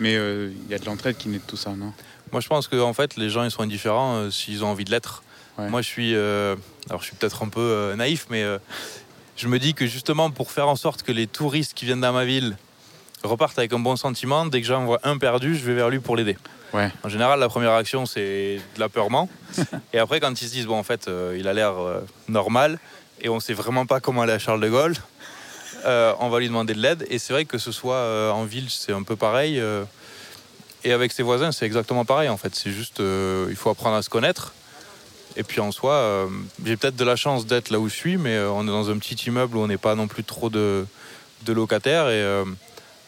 [0.00, 1.92] mais il y a de l'entraide qui naît de tout ça, non?
[2.32, 4.90] Moi, je pense que en fait, les gens ils sont indifférents s'ils ont envie de
[4.90, 5.22] l'être.
[5.58, 5.68] Ouais.
[5.68, 8.42] Moi, je suis, alors je suis peut-être un peu naïf, mais
[9.36, 12.14] je me dis que justement pour faire en sorte que les touristes qui viennent dans
[12.14, 12.56] ma ville
[13.26, 14.46] repartent avec un bon sentiment.
[14.46, 16.36] Dès que j'en vois un perdu, je vais vers lui pour l'aider.
[16.72, 16.90] Ouais.
[17.04, 19.28] En général, la première action, c'est de l'apeurement.
[19.92, 22.78] et après, quand ils se disent, bon, en fait, euh, il a l'air euh, normal
[23.22, 24.94] et on sait vraiment pas comment aller à Charles de Gaulle,
[25.84, 27.06] euh, on va lui demander de l'aide.
[27.10, 29.62] Et c'est vrai que ce soit en ville, c'est un peu pareil.
[30.82, 32.54] et avec ses voisins, c'est exactement pareil, en fait.
[32.54, 34.52] C'est juste, il faut apprendre à se connaître.
[35.36, 36.28] Et puis en soi,
[36.64, 38.98] j'ai peut-être de la chance d'être là où je suis, mais on est dans un
[38.98, 40.86] petit immeuble où on n'est pas non plus trop de,
[41.44, 42.44] de locataires et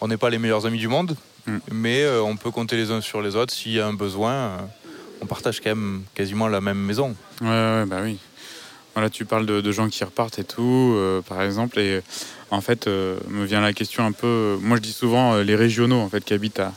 [0.01, 1.17] on n'est pas les meilleurs amis du monde.
[1.47, 1.59] Mm.
[1.73, 3.55] Mais euh, on peut compter les uns sur les autres.
[3.55, 4.59] S'il y a un besoin, euh,
[5.21, 7.15] on partage quand même quasiment la même maison.
[7.41, 8.19] Ouais, ouais, bah oui.
[8.95, 12.01] Voilà, tu parles de, de gens qui repartent et tout, euh, par exemple, et
[12.51, 14.57] en fait, me vient la question un peu.
[14.63, 16.73] Moi, je dis souvent les régionaux en fait qui habitent à,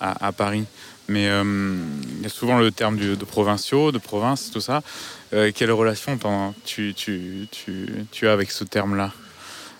[0.00, 0.64] à, à Paris,
[1.08, 4.82] mais il y a souvent le terme du- de provinciaux, de province, tout ça.
[5.30, 9.12] Quelle relation t'en- tu, tu, tu, tu as avec ce terme-là?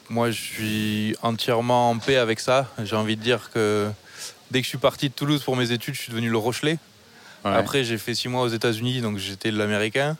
[0.08, 2.68] Moi, je suis entièrement en paix avec ça.
[2.82, 3.90] J'ai envie de dire que
[4.50, 6.78] dès que je suis parti de Toulouse pour mes études, je suis devenu le Rochelet.
[7.44, 7.50] Ouais.
[7.50, 10.16] Après, j'ai fait six mois aux États-Unis, donc j'étais l'Américain.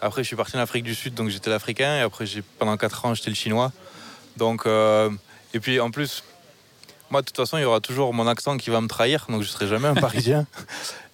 [0.00, 1.96] Après, je suis parti en Afrique du Sud, donc j'étais l'Africain.
[1.96, 2.26] Et après,
[2.58, 3.72] pendant quatre ans, j'étais le Chinois.
[4.36, 5.10] Donc, euh,
[5.54, 6.22] et puis en plus,
[7.10, 9.42] moi, de toute façon, il y aura toujours mon accent qui va me trahir, donc
[9.42, 10.46] je serai jamais un Parisien.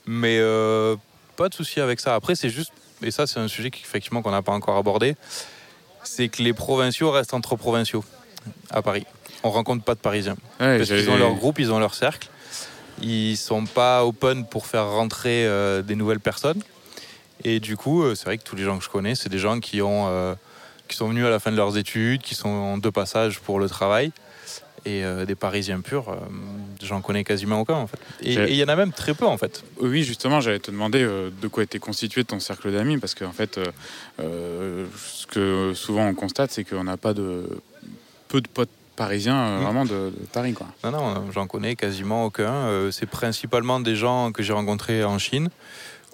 [0.06, 0.96] Mais euh,
[1.36, 2.14] pas de souci avec ça.
[2.14, 5.16] Après, c'est juste, et ça, c'est un sujet qu'effectivement qu'on n'a pas encore abordé,
[6.04, 8.04] c'est que les provinciaux restent entre provinciaux
[8.70, 9.06] à Paris.
[9.44, 10.36] On rencontre pas de Parisiens.
[10.60, 12.28] Ouais, Parce qu'ils ont leur groupe, ils ont leur cercle.
[13.00, 16.62] Ils sont pas open pour faire rentrer euh, des nouvelles personnes.
[17.44, 19.38] Et du coup, euh, c'est vrai que tous les gens que je connais, c'est des
[19.38, 20.34] gens qui, ont, euh,
[20.86, 23.68] qui sont venus à la fin de leurs études, qui sont de passage pour le
[23.68, 24.12] travail.
[24.84, 26.16] Et euh, des Parisiens purs, euh,
[26.82, 27.98] j'en connais quasiment aucun en fait.
[28.22, 29.62] Et il y en a même très peu en fait.
[29.80, 33.30] Oui, justement, j'allais te demander euh, de quoi était constitué ton cercle d'amis, parce qu'en
[33.30, 33.64] fait, euh,
[34.20, 37.48] euh, ce que souvent on constate, c'est qu'on n'a pas de
[38.26, 39.62] peu de potes parisiens Mm.
[39.62, 40.66] vraiment de, de Paris, quoi.
[40.82, 42.90] Non, non, j'en connais quasiment aucun.
[42.90, 45.48] C'est principalement des gens que j'ai rencontrés en Chine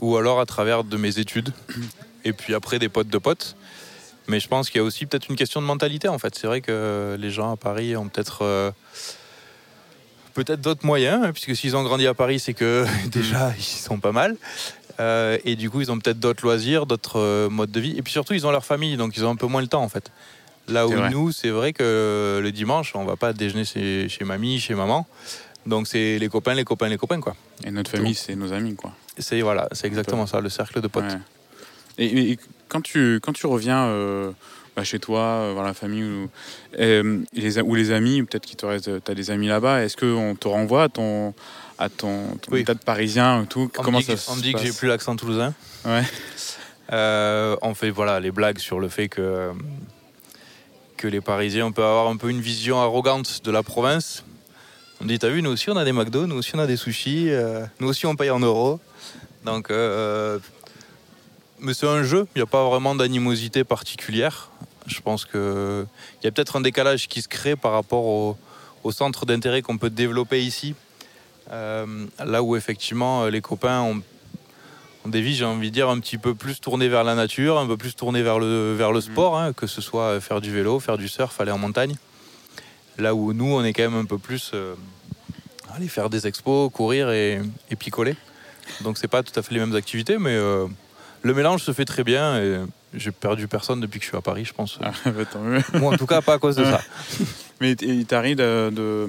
[0.00, 1.52] ou alors à travers de mes études.
[2.24, 3.56] Et puis après, des potes de potes.
[4.28, 6.34] Mais je pense qu'il y a aussi peut-être une question de mentalité en fait.
[6.34, 8.70] C'est vrai que les gens à Paris ont peut-être euh,
[10.34, 13.98] peut-être d'autres moyens, hein, puisque s'ils ont grandi à Paris, c'est que déjà ils sont
[13.98, 14.36] pas mal.
[15.00, 17.96] Euh, et du coup, ils ont peut-être d'autres loisirs, d'autres euh, modes de vie.
[17.96, 19.82] Et puis surtout, ils ont leur famille, donc ils ont un peu moins le temps
[19.82, 20.12] en fait.
[20.66, 21.08] Là où vrai.
[21.08, 25.06] nous, c'est vrai que le dimanche, on va pas déjeuner chez, chez mamie, chez maman.
[25.64, 27.34] Donc c'est les copains, les copains, les copains quoi.
[27.64, 28.92] Et notre famille, c'est nos amis, quoi.
[29.16, 31.04] C'est voilà, c'est exactement ça, le cercle de potes.
[31.04, 31.18] Ouais.
[31.98, 34.30] Et, et quand tu quand tu reviens euh,
[34.76, 36.28] bah, chez toi, euh, voir la famille ou
[36.78, 39.82] euh, les ou les amis, peut-être qu'il te reste, t'as des amis là-bas.
[39.84, 41.34] Est-ce qu'on te renvoie à ton
[41.78, 42.60] à ton, ton Oui.
[42.60, 43.70] état de parisien et tout?
[43.78, 45.54] On Comment me dit, ça que- on me dit que j'ai plus l'accent toulousain.
[45.84, 46.02] Ouais.
[46.92, 49.50] Euh, on fait voilà les blagues sur le fait que
[50.96, 54.24] que les Parisiens on peut avoir un peu une vision arrogante de la province.
[55.00, 56.76] On dit t'as vu nous aussi on a des McDo, nous aussi on a des
[56.76, 58.80] sushis, euh, nous aussi on paye en euros.
[59.44, 60.38] Donc euh,
[61.60, 64.50] mais c'est un jeu, il n'y a pas vraiment d'animosité particulière.
[64.86, 65.86] Je pense que
[66.20, 68.36] il y a peut-être un décalage qui se crée par rapport au,
[68.84, 70.74] au centre d'intérêt qu'on peut développer ici.
[71.50, 74.02] Euh, là où effectivement les copains ont
[75.04, 77.66] on dévie, j'ai envie de dire, un petit peu plus tourné vers la nature, un
[77.66, 80.80] peu plus tourné vers le, vers le sport, hein, que ce soit faire du vélo,
[80.80, 81.96] faire du surf, aller en montagne.
[82.98, 84.74] Là où nous, on est quand même un peu plus euh,
[85.74, 87.40] aller faire des expos, courir et,
[87.70, 88.16] et picoler.
[88.82, 90.66] Donc c'est pas tout à fait les mêmes activités, mais euh,
[91.22, 92.58] le mélange se fait très bien et
[92.94, 94.78] j'ai perdu personne depuis que je suis à Paris, je pense.
[94.82, 95.60] Ah, bah, tant mieux.
[95.74, 96.80] Moi, en tout cas, pas à cause de ça.
[97.60, 99.08] Mais il t'arrive de, de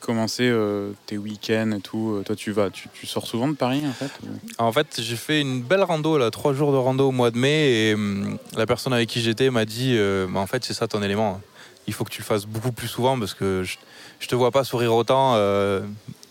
[0.00, 2.16] commencer euh, tes week-ends et tout.
[2.16, 4.10] euh, Toi, tu vas, tu, tu sors souvent de Paris en fait
[4.58, 7.38] En fait, j'ai fait une belle rando, là, trois jours de rando au mois de
[7.38, 10.74] mai, et hum, la personne avec qui j'étais m'a dit euh, Bah, En fait, c'est
[10.74, 11.40] ça ton élément.
[11.88, 13.76] Il faut que tu le fasses beaucoup plus souvent parce que je,
[14.20, 15.34] je te vois pas sourire autant.
[15.36, 15.80] euh,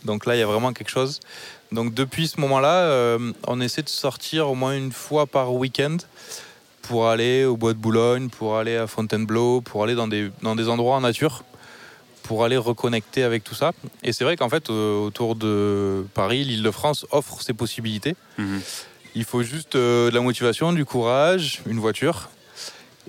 [0.06, 1.20] donc là, il y a vraiment quelque chose.
[1.72, 5.98] Donc depuis ce moment-là, euh, on essaie de sortir au moins une fois par week-end
[6.82, 10.56] pour aller au bois de Boulogne, pour aller à Fontainebleau, pour aller dans des, dans
[10.56, 11.44] des endroits en nature,
[12.24, 13.72] pour aller reconnecter avec tout ça.
[14.04, 18.16] Et c'est vrai qu'en fait, euh, autour de Paris, l'Île-de-France offre ces possibilités.
[18.38, 18.62] Mhm.
[19.16, 22.30] Il faut juste euh, de la motivation, du courage, une voiture.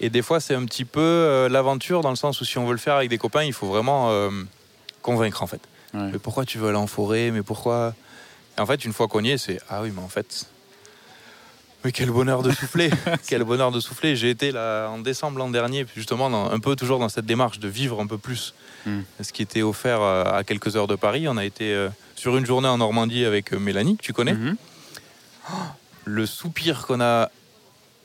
[0.00, 2.72] Et des fois, c'est un petit peu l'aventure dans le sens où si on veut
[2.72, 4.10] le faire avec des copains, il faut vraiment
[5.02, 5.60] convaincre en fait.
[5.92, 6.08] Ouais.
[6.12, 7.30] Mais pourquoi tu veux aller en forêt?
[7.30, 7.94] Mais pourquoi
[8.58, 10.46] Et En fait, une fois qu'on y est, c'est ah oui, mais en fait,
[11.84, 12.90] mais quel bonheur de souffler
[13.28, 16.76] Quel bonheur de souffler J'ai été là en décembre l'an dernier, justement, dans- un peu
[16.76, 19.02] toujours dans cette démarche de vivre un peu plus Mm.
[19.22, 21.28] ce qui était offert euh, à quelques heures de Paris.
[21.28, 24.32] On a été euh, sur une journée en Normandie avec euh, Mélanie, que tu connais
[24.34, 24.56] Mhm.
[26.04, 27.30] le soupir qu'on a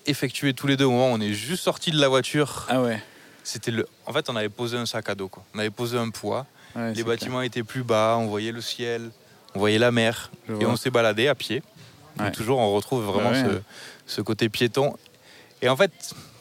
[0.05, 2.81] effectué tous les deux au moment où on est juste sorti de la voiture, Ah
[2.83, 3.01] ouais.
[3.43, 3.87] c'était le.
[4.05, 5.43] En fait, on avait posé un sac à dos, quoi.
[5.55, 6.45] On avait posé un poids.
[6.75, 9.09] Ouais, les bâtiments étaient plus bas, on voyait le ciel,
[9.57, 10.29] on voyait la mer,
[10.61, 11.63] et on s'est baladé à pied.
[12.19, 12.31] Ouais.
[12.31, 13.61] toujours, on retrouve vraiment Bah ouais.
[14.07, 14.95] ce, ce côté piéton.
[15.63, 15.91] Et en fait,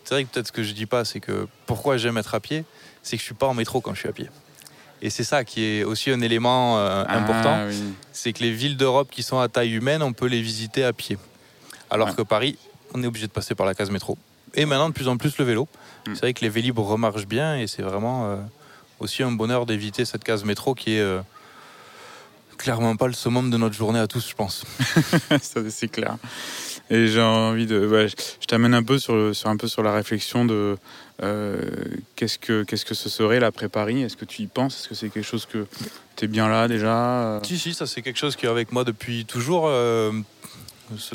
[0.04, 2.40] c'est vrai que peut-être ce que je dis pas, c'est que pourquoi j'aime être à
[2.40, 2.64] pied,
[3.02, 4.28] c'est que je suis pas en métro quand je suis à pied.
[5.02, 7.82] Et c'est ça qui est aussi un élément euh, Ah, important, oui.
[8.12, 10.92] c'est que les villes d'Europe qui sont à taille humaine, on peut les visiter à
[10.92, 11.16] pied.
[11.90, 12.14] Alors Ouais.
[12.14, 12.56] que Paris,
[12.94, 14.16] on est obligé de passer par la case métro.
[14.54, 15.68] Et maintenant, de plus en plus, le vélo.
[16.06, 16.14] Mm.
[16.14, 18.36] C'est vrai que les vélib remarchent bien et c'est vraiment euh,
[19.00, 21.20] aussi un bonheur d'éviter cette case métro qui est euh,
[22.56, 24.64] clairement pas le summum de notre journée à tous, je pense.
[25.42, 26.16] Ça, c'est clair.
[26.90, 27.88] Et j'ai envie de.
[28.08, 30.76] je t'amène un peu sur, le- sur un peu sur la réflexion de
[31.22, 31.60] euh,
[32.14, 34.78] qu'est-ce que qu'est-ce que ce serait l'après-Paris Est-ce que tu y penses?
[34.80, 35.66] Est-ce que c'est quelque chose que
[36.14, 37.40] tu es bien là déjà?
[37.42, 39.64] Si, si, ça c'est quelque chose qui est avec moi depuis toujours.
[39.66, 40.12] Euh,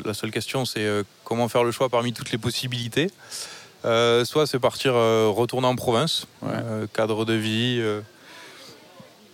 [0.04, 3.10] la seule question, c'est euh, comment faire le choix parmi toutes les possibilités.
[3.86, 6.50] Euh, soit c'est partir euh, retourner en province, Ouais.
[6.52, 8.00] euh, cadre de vie, euh,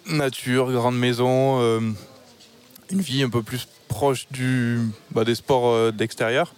[0.09, 1.81] nature, grande maison, euh,
[2.91, 6.55] une vie un peu plus proche du, bah, des sports euh, d'extérieur.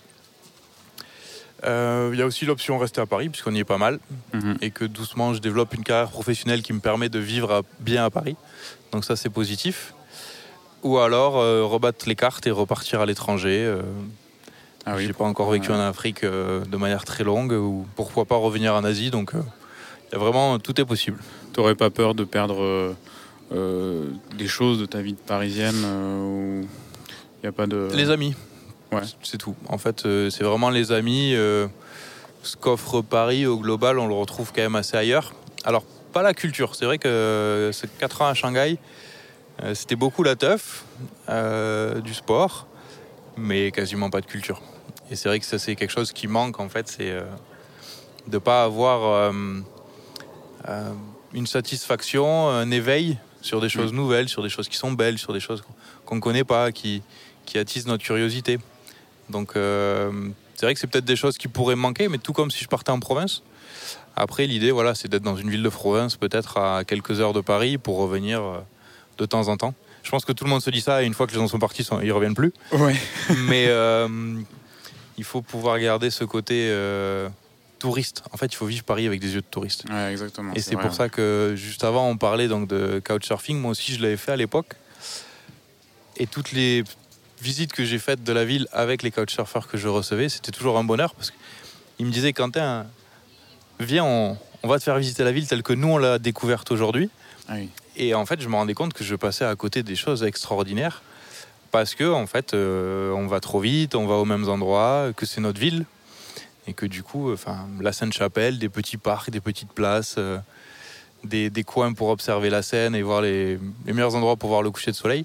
[1.65, 3.99] Euh, Il y a aussi l'option rester à Paris, puisqu'on y est pas mal
[4.33, 4.57] Mhm.
[4.63, 8.05] et que doucement je développe une carrière professionnelle qui me permet de vivre à- bien
[8.05, 8.37] à Paris.
[8.93, 9.93] Donc ça c'est positif.
[10.83, 11.35] Ou alors
[11.71, 13.71] rebattre les cartes et repartir à l'étranger.
[14.87, 18.37] Ah oui, J'ai pas encore vécu en Afrique de manière très longue ou pourquoi pas
[18.37, 19.11] revenir en Asie.
[19.11, 21.19] Donc il y a vraiment tout est possible.
[21.53, 22.97] T'aurais pas peur de perdre
[23.51, 26.23] des choses de ta vie parisienne euh,
[26.63, 26.69] ou
[27.43, 28.35] il y a pas de Les amis.
[28.93, 29.03] Ouais.
[29.23, 29.55] C'est tout.
[29.69, 31.33] En fait, euh, c'est vraiment les amis.
[31.35, 31.67] euh,
[32.43, 35.35] ce qu'offre Paris au global, on le retrouve quand même assez ailleurs.
[35.65, 36.75] Alors, pas la culture.
[36.75, 38.79] C'est vrai que euh, ces 4 ans à Shanghai,
[39.63, 40.85] euh, c'était beaucoup la teuf,
[41.29, 42.67] euh, du sport,
[43.37, 44.63] mais quasiment pas de culture.
[45.11, 47.23] Et c'est vrai que ça, c'est quelque chose qui manque, en fait, c'est euh,
[48.27, 49.33] de pas avoir euh,
[50.69, 50.91] euh,
[51.35, 55.33] une satisfaction, un éveil sur des choses nouvelles, sur des choses qui sont belles, sur
[55.33, 55.63] des choses
[56.05, 57.03] qu'on ne connaît pas, qui,
[57.47, 58.59] qui attisent notre curiosité.
[59.29, 60.11] Donc euh,
[60.57, 62.63] c'est vrai que c'est peut-être des choses qui pourraient me manquer, mais tout comme si
[62.65, 63.43] je partais en province.
[64.17, 67.41] Après, l'idée, voilà, c'est d'être dans une ville de province, peut-être à quelques heures de
[67.41, 68.59] Paris, pour revenir euh,
[69.19, 69.75] de temps en temps.
[70.03, 71.49] Je pense que tout le monde se dit ça, et une fois que les gens
[71.49, 72.53] sont partis, ils reviennent plus.
[72.73, 72.95] Ouais.
[73.49, 74.09] Mais euh,
[75.17, 77.29] il faut pouvoir garder ce côté euh,
[77.81, 78.23] touriste.
[78.33, 79.85] En fait, il faut vivre Paris avec des yeux de touriste.
[79.91, 80.53] Ouais, exactement.
[80.55, 83.59] Et c'est pour ça que juste avant, on parlait donc de couchsurfing.
[83.59, 84.77] Moi aussi, je l'avais fait à l'époque.
[86.17, 86.85] Et toutes les
[87.41, 90.79] visites que j'ai faites de la ville avec les couchsurfers que je recevais, c'était toujours
[90.79, 92.87] un bonheur parce qu'ils me disaient Quentin,
[93.81, 96.71] viens, on, on va te faire visiter la ville telle que nous on l'a découverte
[96.71, 97.09] aujourd'hui.
[97.49, 97.71] Ah oui.
[97.97, 101.03] Et en fait, je me rendais compte que je passais à côté des choses extraordinaires
[101.71, 105.25] parce que en fait, euh, on va trop vite, on va aux mêmes endroits, que
[105.25, 105.87] c'est notre ville
[106.71, 110.39] et que du coup, enfin, la Sainte-Chapelle, des petits parcs, des petites places, euh,
[111.25, 114.63] des, des coins pour observer la Seine et voir les, les meilleurs endroits pour voir
[114.63, 115.25] le coucher de soleil,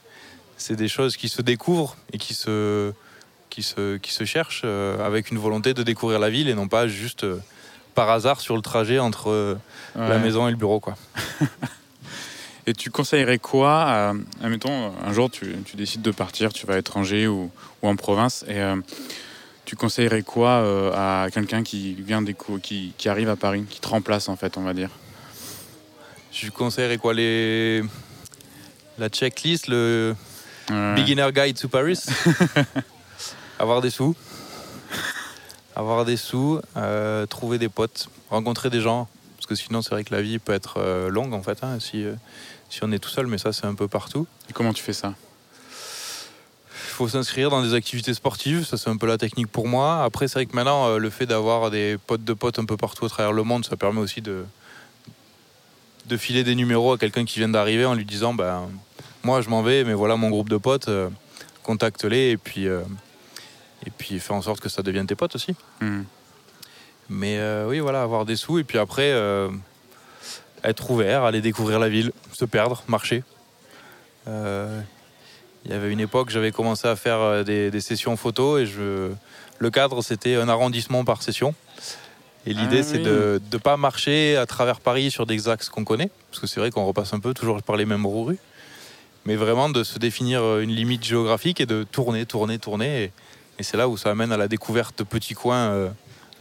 [0.57, 2.91] c'est des choses qui se découvrent et qui se
[3.51, 6.67] qui se, qui se cherchent euh, avec une volonté de découvrir la ville et non
[6.67, 7.37] pas juste euh,
[7.93, 9.57] par hasard sur le trajet entre
[9.95, 10.97] la maison et le bureau quoi.
[12.67, 16.73] Et tu conseillerais quoi à, admettons, un jour tu, tu décides de partir, tu vas
[16.73, 17.51] à l'étranger ou,
[17.83, 18.59] ou en province, et
[19.65, 22.23] tu conseillerais quoi euh, à quelqu'un qui vient
[22.61, 24.89] qui, qui arrive à Paris, qui te remplace en fait, on va dire?
[26.31, 27.83] Je conseillerais quoi les
[28.97, 30.15] la checklist, le
[30.71, 30.95] Ouais.
[30.95, 31.99] beginner guide to Paris,
[33.59, 34.15] avoir des sous,
[35.75, 40.03] avoir des sous, euh, trouver des potes, rencontrer des gens, parce que sinon c'est vrai
[40.03, 42.03] que la vie peut être euh, longue en fait, hein, si
[42.71, 44.25] si on est tout seul, mais ça c'est un peu partout.
[44.49, 45.13] Et comment tu fais ça?
[46.95, 50.03] Faut s'inscrire dans des activités sportives, ça c'est un peu la technique pour moi.
[50.03, 52.77] Après, c'est vrai que maintenant, euh, le fait d'avoir des potes de potes un peu
[52.77, 54.45] partout à travers le monde, ça permet aussi de,
[56.07, 58.69] de filer des numéros à quelqu'un qui vient d'arriver en lui disant ben,
[59.23, 61.09] Moi je m'en vais, mais voilà mon groupe de potes, euh,
[61.63, 62.81] contacte-les et puis, euh,
[63.85, 65.55] et puis fais en sorte que ça devienne tes potes aussi.
[65.81, 66.03] Hmm.
[67.09, 69.13] Mais euh, oui, voilà, avoir des sous et puis après,
[70.63, 73.23] être ouvert, aller découvrir la ville, se perdre, marcher.
[75.65, 78.65] Il y avait une époque, j'avais commencé à faire euh, des, des sessions photos et
[78.65, 79.11] je,
[79.57, 81.55] le cadre, c'était un arrondissement par session.
[82.45, 83.03] Et l'idée, Ah c'est oui.
[83.03, 86.59] de ne pas marcher à travers Paris sur des axes qu'on connaît, parce que c'est
[86.59, 88.37] vrai qu'on repasse un peu toujours par les mêmes rues,
[89.25, 93.05] mais vraiment de se définir euh, une limite géographique et de tourner, tourner, tourner.
[93.05, 93.11] Et,
[93.57, 95.89] et c'est là où ça amène à la découverte de petits coins euh,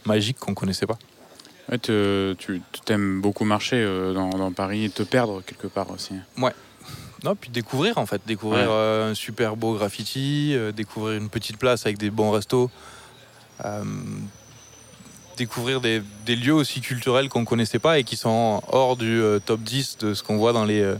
[0.05, 0.99] magiques qu'on connaissait pas.
[1.71, 5.89] Ouais, te- tu t'aimes beaucoup marcher euh, dans, dans Paris et te perdre quelque part
[5.89, 6.13] aussi.
[7.25, 8.71] Non, puis découvrir en fait, découvrir Ouais.
[8.71, 12.69] euh, un super beau graffiti, euh, découvrir une petite place avec des bons restos,
[13.65, 13.83] euh,
[15.37, 19.59] découvrir des, des lieux aussi culturels qu'on connaissait pas et qui sont hors du top
[19.61, 20.93] 10 de ce qu'on voit dans les,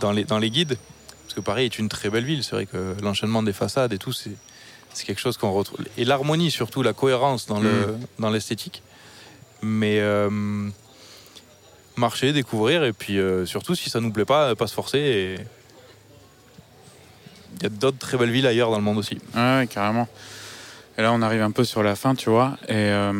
[0.00, 0.76] dans, les, dans les guides.
[1.22, 2.44] Parce que Paris est une très belle ville.
[2.44, 4.36] C'est vrai que l'enchaînement des façades et tout, c'est
[4.92, 5.80] c'est quelque chose qu'on retrouve.
[5.96, 8.80] Et l'harmonie, surtout, la cohérence dans le- dans l'esthétique.
[9.60, 10.30] Mais euh,
[11.96, 14.98] marcher, découvrir, et puis euh, surtout, si ça nous plaît pas, pas se forcer.
[14.98, 15.34] Et...
[17.56, 19.18] Il y a d'autres très belles villes ailleurs dans le monde aussi.
[19.34, 20.08] Ouais, ouais, carrément.
[20.98, 22.56] Et là, on arrive un peu sur la fin, tu vois.
[22.68, 23.12] Et euh,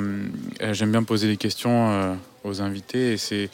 [0.62, 3.12] euh, j'aime bien poser des questions euh, aux invités.
[3.12, 3.48] Et c'est,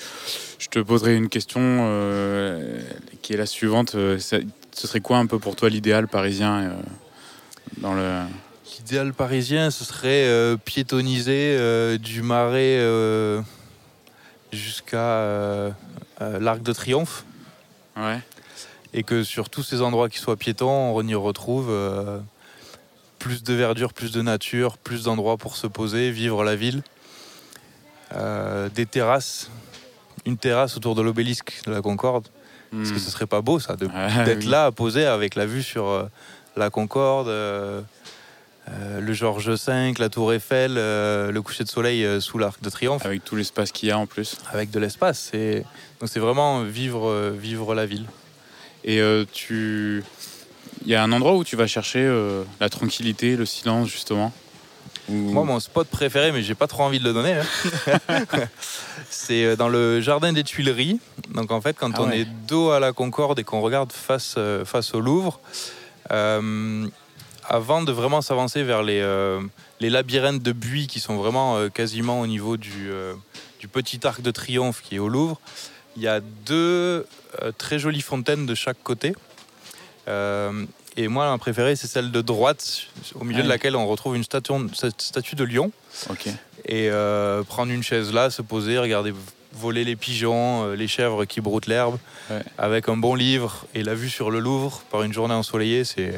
[0.59, 2.81] je te poserai une question euh,
[3.23, 3.95] qui est la suivante.
[3.95, 6.71] Euh, Ce serait quoi un peu pour toi l'idéal parisien euh,
[7.79, 8.23] dans le
[8.79, 13.43] L'idéal parisien, ce serait euh, piétoniser euh, du Marais euh,
[14.53, 15.71] jusqu'à euh,
[16.21, 17.25] euh, l'Arc de Triomphe.
[17.97, 18.21] Ouais.
[18.95, 22.19] et que sur tous ces endroits qui soient piétons, on y retrouve euh,
[23.19, 26.83] plus de verdure, plus de nature, plus d'endroits pour se poser, vivre la ville.
[28.15, 29.51] Euh, des terrasses,
[30.27, 32.27] une terrasse autour de l'obélisque de la Concorde.
[32.73, 34.47] Parce que ce serait pas beau ça, de- Ah, d'être oui.
[34.51, 36.05] là à poser avec la vue sur euh,
[36.57, 37.81] la Concorde, euh,
[38.69, 42.63] euh, le Georges V, la Tour Eiffel, euh, le coucher de soleil euh, sous l'Arc
[42.63, 44.37] de Triomphe, Avec tout l'espace qu'il y a en plus.
[44.53, 45.31] avec de l'espace.
[45.33, 45.65] C'est-
[46.01, 48.07] Donc c'est vraiment vivre, vivre la ville.
[48.85, 49.01] Et
[49.33, 50.03] tu.
[50.87, 52.09] Il y a un endroit où tu vas chercher
[52.61, 54.33] la tranquillité, le silence, justement?
[55.11, 57.99] Ou- Moi, mon spot préféré, mais j'ai pas trop envie de le donner, hein.
[59.11, 60.99] c'est dans le jardin des Tuileries.
[61.35, 62.21] Donc, en fait, quand Ah on ouais.
[62.21, 65.41] est dos à la Concorde et qu'on regarde face, face au Louvre,
[67.51, 69.41] avant de vraiment s'avancer vers les, euh,
[69.81, 73.13] les labyrinthes de buis qui sont vraiment euh, quasiment au niveau du, euh,
[73.59, 75.41] du petit arc de triomphe qui est au Louvre,
[75.97, 77.07] il y a deux
[77.59, 79.13] très jolies fontaines de chaque côté.
[80.97, 84.17] Et moi, ma préférée, c'est celle de droite, au milieu Ah de laquelle on retrouve
[84.17, 85.73] une statue, cette statue de lion.
[86.67, 86.91] Et
[87.49, 89.13] prendre une chaise là, se poser, regarder
[89.53, 91.99] voler les pigeons, les chèvres qui broutent l'herbe,
[92.31, 92.43] Ouais.
[92.57, 96.15] avec un bon livre et la vue sur le Louvre par une journée ensoleillée, c'est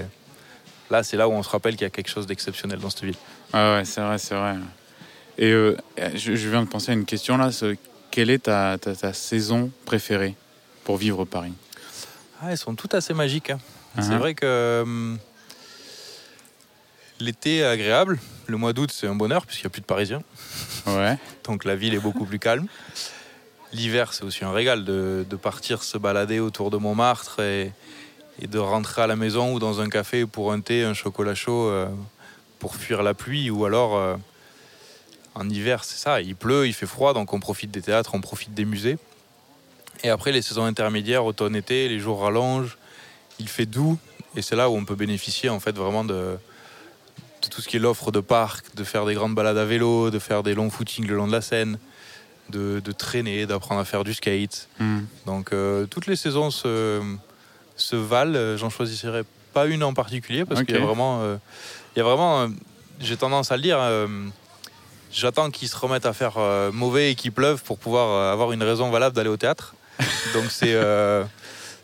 [0.93, 3.03] là, c'est là où on se rappelle qu'il y a quelque chose d'exceptionnel dans cette
[3.05, 3.17] ville.
[3.53, 4.55] Ah ouais, c'est vrai, c'est vrai.
[5.39, 5.77] Et euh,
[6.15, 7.51] je, je viens de penser à une question là.
[8.11, 10.37] Quelle est ta, ta, ta saison préférée
[10.85, 11.55] pour vivre Paris?
[12.43, 13.51] Ah, elles sont toutes assez magiques.
[13.51, 13.59] hein.
[13.97, 14.19] C'est Uh-huh.
[14.19, 15.19] vrai que hum,
[17.21, 18.19] l'été est agréable.
[18.47, 20.23] Le mois d'août, c'est un bonheur puisqu'il n'y a plus de Parisiens.
[20.87, 21.17] Ouais.
[21.45, 22.67] Donc la ville est beaucoup plus calme.
[23.73, 27.73] L'hiver, c'est aussi un régal de, de partir se balader autour de Montmartre et,
[28.41, 31.35] et de rentrer à la maison ou dans un café pour un thé, un chocolat
[31.35, 31.89] chaud, euh,
[32.59, 33.51] pour fuir la pluie.
[33.51, 34.17] Ou alors, euh,
[35.35, 38.21] en hiver, c'est ça, il pleut, il fait froid, donc on profite des théâtres, on
[38.21, 38.99] profite des musées.
[40.05, 42.77] Et après, les saisons intermédiaires, automne-été, les jours rallongent,
[43.39, 43.99] il fait doux,
[44.37, 46.37] et c'est là où on peut bénéficier en fait vraiment de,
[47.43, 50.11] de tout ce qui est l'offre de parc, de faire des grandes balades à vélo,
[50.11, 51.79] de faire des longs footings le long de la Seine,
[52.49, 54.69] de, de traîner, d'apprendre à faire du skate.
[54.79, 55.01] Hmm.
[55.27, 57.01] Donc euh, toutes les saisons se,
[57.77, 58.35] se valent.
[58.35, 61.37] Euh, J'en choisirais pas une en particulier parce qu'il y a vraiment, euh,
[61.95, 62.49] il y a vraiment, euh,
[63.01, 63.79] j'ai tendance à le dire.
[65.13, 66.39] J'attends qu'ils se remettent à faire
[66.73, 69.75] mauvais et qu'il pleuve pour pouvoir avoir une raison valable d'aller au théâtre.
[70.35, 70.75] Donc c'est,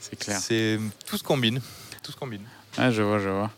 [0.00, 0.38] C'est clair.
[0.38, 1.60] c'est tout se combine,
[2.02, 2.42] tout se combine.
[2.78, 3.50] Ah, je vois, je vois.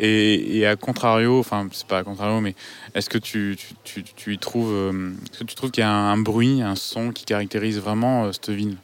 [0.00, 2.56] Et, et à contrario, enfin, c'est pas à contrario, mais
[2.94, 5.86] est-ce que tu, tu, tu, tu y trouves, euh, est-ce que tu trouves qu'il y
[5.86, 8.78] a un, un bruit, un son qui caractérise vraiment euh, cette ville?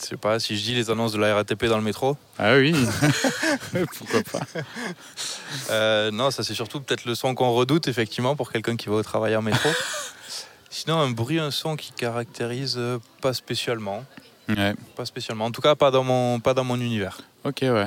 [0.00, 2.16] Je sais pas si je dis les annonces de la RATP dans le métro.
[2.38, 2.74] Ah oui,
[3.98, 4.40] pourquoi pas
[5.70, 8.96] Euh, non, ça c'est surtout peut-être le son qu'on redoute effectivement pour quelqu'un qui va
[8.96, 9.70] au travail en métro.
[10.68, 14.04] Sinon, un bruit, un son qui caractérise euh, pas spécialement,
[14.48, 15.46] Ouais, pas spécialement.
[15.46, 17.18] En tout cas, pas dans mon, pas dans mon univers.
[17.44, 17.86] ok, ouais.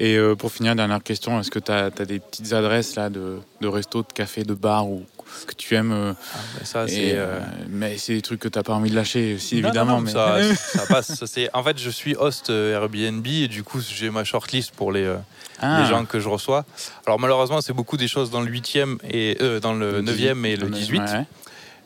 [0.00, 3.40] Et euh, pour finir, dernière question, est-ce que tu as, des petites adresses là de,
[3.60, 5.04] de resto, de café, de bar ou
[5.46, 8.62] que tu aimes euh, Ah, mais ça, et, euh, Mais c'est des trucs que t'as
[8.62, 9.92] pas envie de lâcher aussi, non, non, évidemment.
[9.96, 10.12] non, mais...
[10.12, 10.38] ça,
[10.78, 11.14] ça passe.
[11.14, 14.92] Ça, c'est- en fait, je suis host Airbnb et du coup, j'ai ma shortlist pour
[14.92, 15.12] les,
[15.60, 16.64] Ah, les gens que je reçois.
[17.04, 20.68] Alors, malheureusement, c'est beaucoup des choses dans le 8e et dans le 9e et le
[20.70, 21.00] 18.
[21.00, 21.06] Ouais,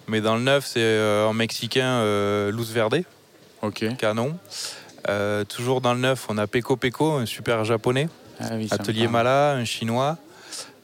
[0.06, 2.04] Mais dans le 9, c'est en mexicain
[2.50, 3.02] Luz Verde.
[3.62, 3.96] ok.
[3.96, 4.36] canon.
[5.08, 8.08] Euh, toujours dans le neuf, on a Peko Peko, un super japonais.
[8.40, 9.08] Ah oui, Atelier.
[9.08, 10.18] Mala, un chinois.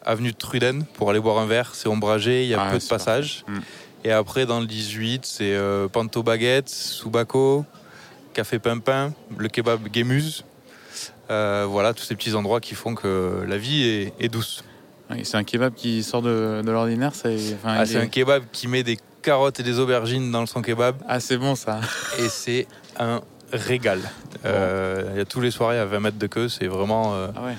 [0.05, 2.79] Avenue de Truden pour aller boire un verre, c'est ombragé, il y a Ah, peu
[2.79, 3.45] de passages.
[3.47, 3.59] Mm.
[4.05, 7.65] Et après, dans le 18, c'est euh, Panto Baguette, Subako,
[8.33, 10.45] Café Pimpin, le kebab Gemuse.
[11.31, 14.65] Euh, voilà, tous ces petits endroits qui font que la vie est, est douce.
[15.11, 17.13] Oui, c'est un kebab qui sort de, de l'ordinaire.
[17.15, 20.63] c'est- enfin, Ah, est- un kebab qui met des carottes et des aubergines dans son
[20.63, 21.81] kebab Ah, c'est bon ça.
[22.19, 22.67] et c'est
[22.99, 23.21] un
[23.53, 24.01] régal.
[24.45, 27.15] Euh, Il y a tous les soirées à 20 mètres de queue, c'est vraiment.
[27.15, 27.55] euh, Ah ouais.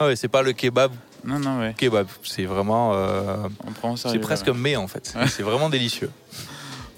[0.00, 0.92] Ah ouais, c'est pas le kebab
[1.24, 1.74] Non, non, ouais.
[1.76, 2.06] kebab.
[2.24, 2.92] C'est vraiment.
[2.94, 3.36] euh,
[3.66, 4.10] On prend ça.
[4.10, 5.14] c'est presque mais en fait.
[5.28, 6.10] C'est vraiment délicieux.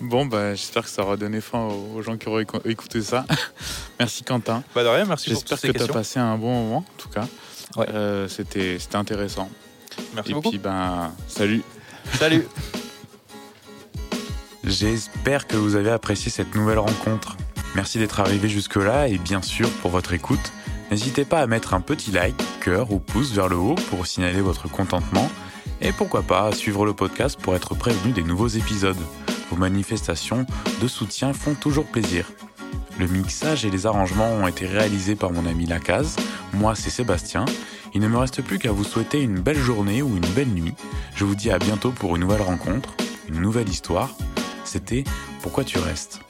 [0.00, 3.24] Bon, bah, j'espère que ça aura donné fin aux gens qui auront écou- écouté ça.
[3.98, 4.62] Merci Quentin.
[4.74, 7.26] Bah de rien, merci J'espère que tu as passé un bon moment, en tout cas.
[7.76, 7.86] Ouais.
[7.88, 9.48] Euh, C'était c'était intéressant.
[10.14, 10.50] Merci Et beaucoup.
[10.50, 11.62] puis, ben, salut.
[12.18, 12.46] Salut.
[14.64, 17.36] J'espère que vous avez apprécié cette nouvelle rencontre.
[17.76, 20.54] Merci d'être arrivé jusque-là et bien sûr pour votre écoute.
[20.90, 24.40] N'hésitez pas à mettre un petit like, cœur ou pouce vers le haut pour signaler
[24.40, 25.30] votre contentement.
[25.82, 28.96] Et pourquoi pas suivre le podcast pour être prévenu des nouveaux épisodes.
[29.50, 30.46] Vos manifestations
[30.80, 32.32] de soutien font toujours plaisir.
[32.98, 36.16] Le mixage et les arrangements ont été réalisés par mon ami Lacaze.
[36.54, 37.44] Moi, c'est Sébastien.
[37.92, 40.74] Il ne me reste plus qu'à vous souhaiter une belle journée ou une belle nuit.
[41.14, 42.94] Je vous dis à bientôt pour une nouvelle rencontre,
[43.28, 44.16] une nouvelle histoire.
[44.64, 45.04] C'était
[45.42, 46.22] Pourquoi tu restes?